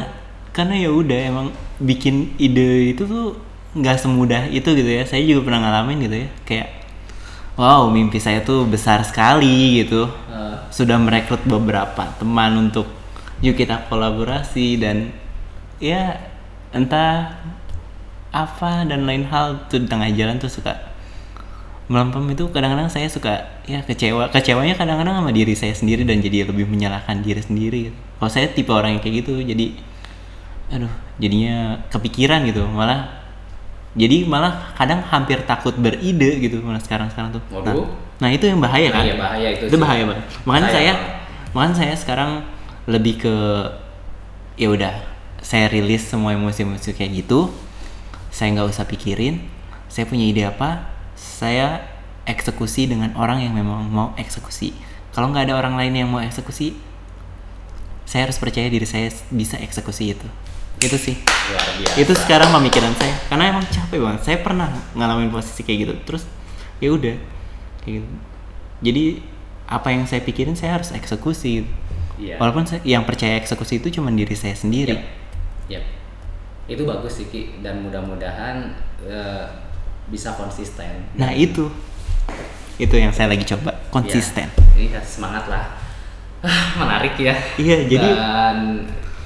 [0.55, 1.47] karena ya udah emang
[1.83, 3.35] bikin ide itu tuh
[3.75, 5.03] nggak semudah itu gitu ya.
[5.03, 6.67] Saya juga pernah ngalamin gitu ya kayak
[7.59, 10.07] wow mimpi saya tuh besar sekali gitu.
[10.31, 12.87] Eh, sudah merekrut beberapa teman untuk
[13.43, 15.11] yuk kita kolaborasi dan
[15.79, 16.15] ya
[16.75, 17.35] entah
[18.35, 20.75] apa dan lain hal tuh di tengah jalan tuh suka
[21.85, 26.49] melempem itu kadang-kadang saya suka ya kecewa kecewanya kadang-kadang sama diri saya sendiri dan jadi
[26.49, 27.97] lebih menyalahkan diri sendiri gitu.
[28.17, 29.65] kalau saya tipe orang yang kayak gitu jadi
[30.73, 33.05] aduh jadinya kepikiran gitu malah
[33.95, 37.87] jadi malah kadang hampir takut beride gitu malah sekarang sekarang tuh nah, Waduh.
[38.17, 39.83] nah itu yang bahaya kan iya, bahaya itu itu sih.
[39.85, 41.53] bahaya banget makanya Sayang saya banget.
[41.53, 42.31] makanya saya sekarang
[42.89, 43.35] lebih ke
[44.57, 45.14] ya udah
[45.45, 47.53] saya rilis semua emosi-emosi kayak gitu
[48.33, 49.45] saya nggak usah pikirin
[49.85, 54.73] saya punya ide apa saya eksekusi dengan orang yang memang mau eksekusi.
[55.13, 56.75] Kalau nggak ada orang lain yang mau eksekusi
[58.05, 60.27] saya harus percaya diri saya bisa eksekusi itu.
[60.77, 61.15] Itu sih.
[61.15, 61.95] Luar biasa.
[61.95, 63.15] Itu sekarang pemikiran saya.
[63.31, 64.21] Karena emang capek banget.
[64.27, 65.93] Saya pernah ngalamin posisi kayak gitu.
[66.03, 66.23] Terus
[66.83, 67.15] ya udah.
[67.81, 68.07] Kayak gitu.
[68.83, 69.03] Jadi
[69.65, 71.63] apa yang saya pikirin saya harus eksekusi.
[71.63, 71.71] Gitu.
[72.15, 72.39] Iya.
[72.39, 74.95] walaupun saya, yang percaya eksekusi itu cuma diri saya sendiri.
[74.95, 75.03] Yap.
[75.67, 75.83] Yap.
[76.65, 79.45] Itu bagus sih Ki dan mudah-mudahan eh,
[80.05, 81.09] bisa konsisten.
[81.13, 81.69] nah itu
[82.75, 85.71] itu yang saya lagi coba konsisten Iya, semangat lah.
[86.41, 87.31] Ah, menarik ya.
[87.55, 88.57] Iya, jadi- dan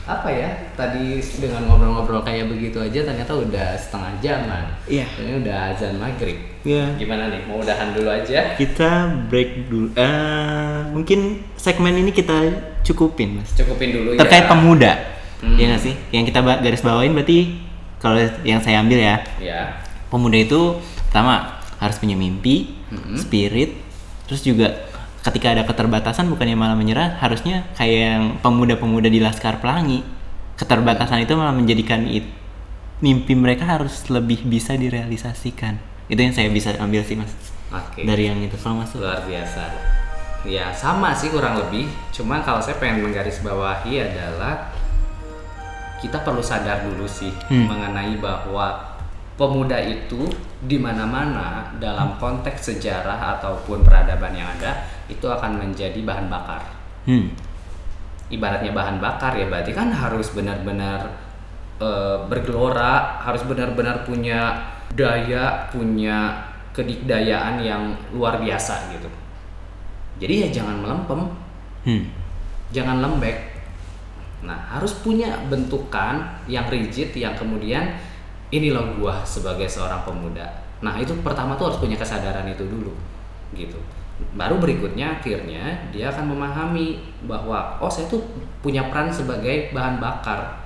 [0.06, 0.49] apa ya?
[0.73, 4.65] Tadi dengan ngobrol-ngobrol kayak begitu aja ternyata udah setengah jaman.
[4.86, 5.06] Iya.
[5.17, 6.38] Ini udah azan maghrib.
[6.62, 6.93] Iya.
[6.95, 7.43] Gimana nih?
[7.43, 8.54] Mau udahan dulu aja?
[8.56, 8.91] kita
[9.25, 11.20] break dulu Eh, mungkin
[11.55, 12.36] segmen ini kita
[12.82, 14.49] cukupin mas Cukupin dulu terkait ya.
[14.49, 14.91] pemuda
[15.39, 15.55] Hmm.
[15.55, 17.55] ya nggak sih yang kita garis bawain berarti
[17.97, 19.79] kalau yang saya ambil ya Ya.
[20.07, 20.75] pemuda itu
[21.07, 23.15] pertama harus punya mimpi, Mm-mm.
[23.15, 23.71] spirit,
[24.27, 24.87] terus juga
[25.19, 30.03] ketika ada keterbatasan bukannya malah menyerah, harusnya kayak yang pemuda-pemuda di Laskar Pelangi.
[30.55, 32.27] Keterbatasan itu malah menjadikan it-
[32.99, 35.79] mimpi mereka harus lebih bisa direalisasikan.
[36.07, 37.31] Itu yang saya bisa ambil sih mas
[37.69, 38.03] Oke.
[38.03, 38.99] dari yang itu kalau masuk.
[38.99, 39.63] luar biasa
[40.41, 44.71] ya sama sih kurang lebih cuman kalau saya pengen menggarisbawahi adalah
[46.00, 47.68] kita perlu sadar dulu sih Hmm.
[47.68, 48.76] mengenai bahwa
[49.36, 50.28] pemuda itu
[50.60, 56.64] di mana-mana dalam konteks sejarah ataupun peradaban yang ada itu akan menjadi bahan bakar.
[57.08, 57.32] Hmm.
[58.30, 61.08] Ibaratnya bahan bakar ya berarti kan harus benar-benar
[61.80, 64.52] eh, bergelora, harus benar-benar punya
[64.91, 66.36] daya, punya
[66.76, 69.08] kedikdayaan yang luar biasa gitu.
[70.20, 71.32] Jadi ya jangan melempem,
[71.88, 72.04] Hmm.
[72.76, 73.59] jangan lembek.
[74.39, 77.99] Nah, harus punya bentukan yang rigid yang kemudian
[78.49, 80.47] ini loh gua sebagai seorang pemuda.
[80.79, 82.95] Nah, itu pertama tuh harus punya kesadaran itu dulu.
[83.51, 83.75] Gitu.
[84.35, 88.19] Baru berikutnya akhirnya dia akan memahami bahwa oh saya tuh
[88.63, 90.59] punya peran sebagai bahan bakar.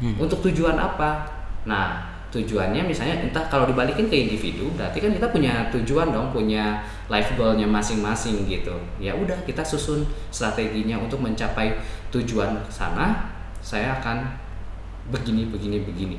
[0.00, 0.16] Hmm.
[0.20, 1.24] Untuk tujuan apa?
[1.64, 6.80] Nah, tujuannya misalnya entah kalau dibalikin ke individu, berarti kan kita punya tujuan dong, punya
[7.12, 8.72] life goalnya masing-masing gitu.
[8.96, 11.76] Ya udah kita susun strateginya untuk mencapai
[12.08, 13.28] tujuan sana.
[13.60, 14.32] Saya akan
[15.12, 16.16] begini, begini, begini.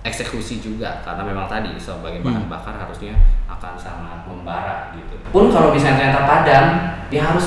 [0.00, 2.52] Eksekusi juga karena memang tadi sebagai bahan Hmm.
[2.56, 3.12] bakar harusnya
[3.44, 5.12] akan sangat membara gitu.
[5.28, 6.64] Pun kalau misalnya ternyata padam,
[7.12, 7.46] dia harus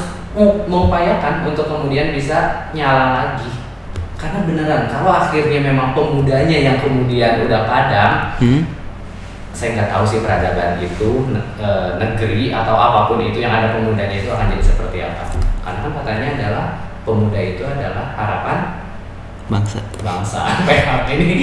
[0.70, 3.63] mengupayakan untuk kemudian bisa nyala lagi
[4.24, 8.64] karena beneran kalau akhirnya memang pemudanya yang kemudian udah padam Hmm.
[9.52, 11.70] saya nggak tahu sih peradaban itu ne- e,
[12.00, 15.24] negeri atau apa pun itu yang ada pemudanya itu akan jadi seperti apa
[15.62, 16.66] karena kan katanya adalah
[17.04, 18.58] pemuda itu adalah harapan
[19.44, 19.84] Bangsa.
[20.00, 21.36] bangsa PHP ini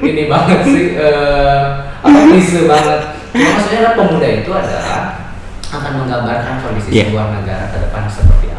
[0.00, 1.60] ini banget sih eh
[2.00, 3.00] apa klise banget
[3.30, 5.18] Cuma maksudnya pemuda itu adalah
[5.66, 7.04] akan menggambarkan kondisi Iya.
[7.06, 8.49] sebuah negara ke depan seperti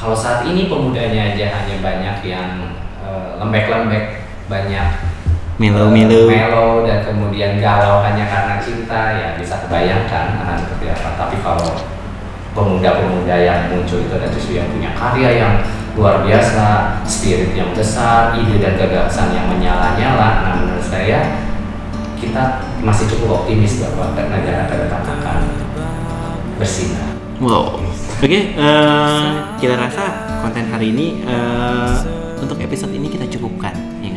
[0.00, 2.48] kalau saat ini pemudanya aja hanya banyak yang
[3.04, 4.88] eh, lembek-lembek banyak
[5.60, 6.32] Melo-melo.
[6.32, 11.36] eh, melo dan kemudian galau hanya karena cinta ya bisa kebayangkan akan seperti apa tapi
[11.44, 11.76] kalau
[12.56, 15.54] pemuda-pemuda yang muncul itu adalah justru yang punya karya yang
[15.94, 20.28] luar biasa, spirit yang besar, ide dan gagasan yang menyala-nyala.
[20.42, 21.44] Nah menurut saya
[22.16, 25.38] kita masih cukup optimis bahwa negara ke depan akan
[26.56, 27.10] bersinar.
[27.42, 27.89] Wow.
[28.20, 29.28] Oke, eh,
[29.64, 30.04] kita rasa
[30.44, 31.96] konten hari ini eh,
[32.36, 33.72] untuk episode ini kita cukupkan,
[34.04, 34.12] ya?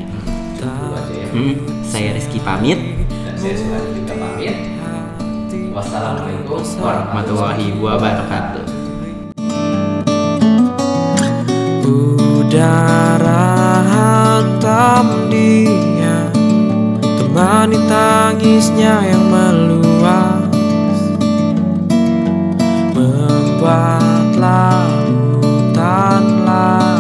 [0.60, 1.28] Itu aja ya.
[1.32, 1.56] Hmm,
[1.88, 3.00] saya Rizky pamit.
[3.08, 4.76] Dan saya sudah juga pamit.
[5.72, 8.66] Wassalamualaikum Warahmatullahi wabarakatuh.
[11.88, 13.48] Udara
[13.88, 16.28] hantam dia
[17.00, 19.24] Temani tangisnya yang
[23.64, 26.93] buat lautan laut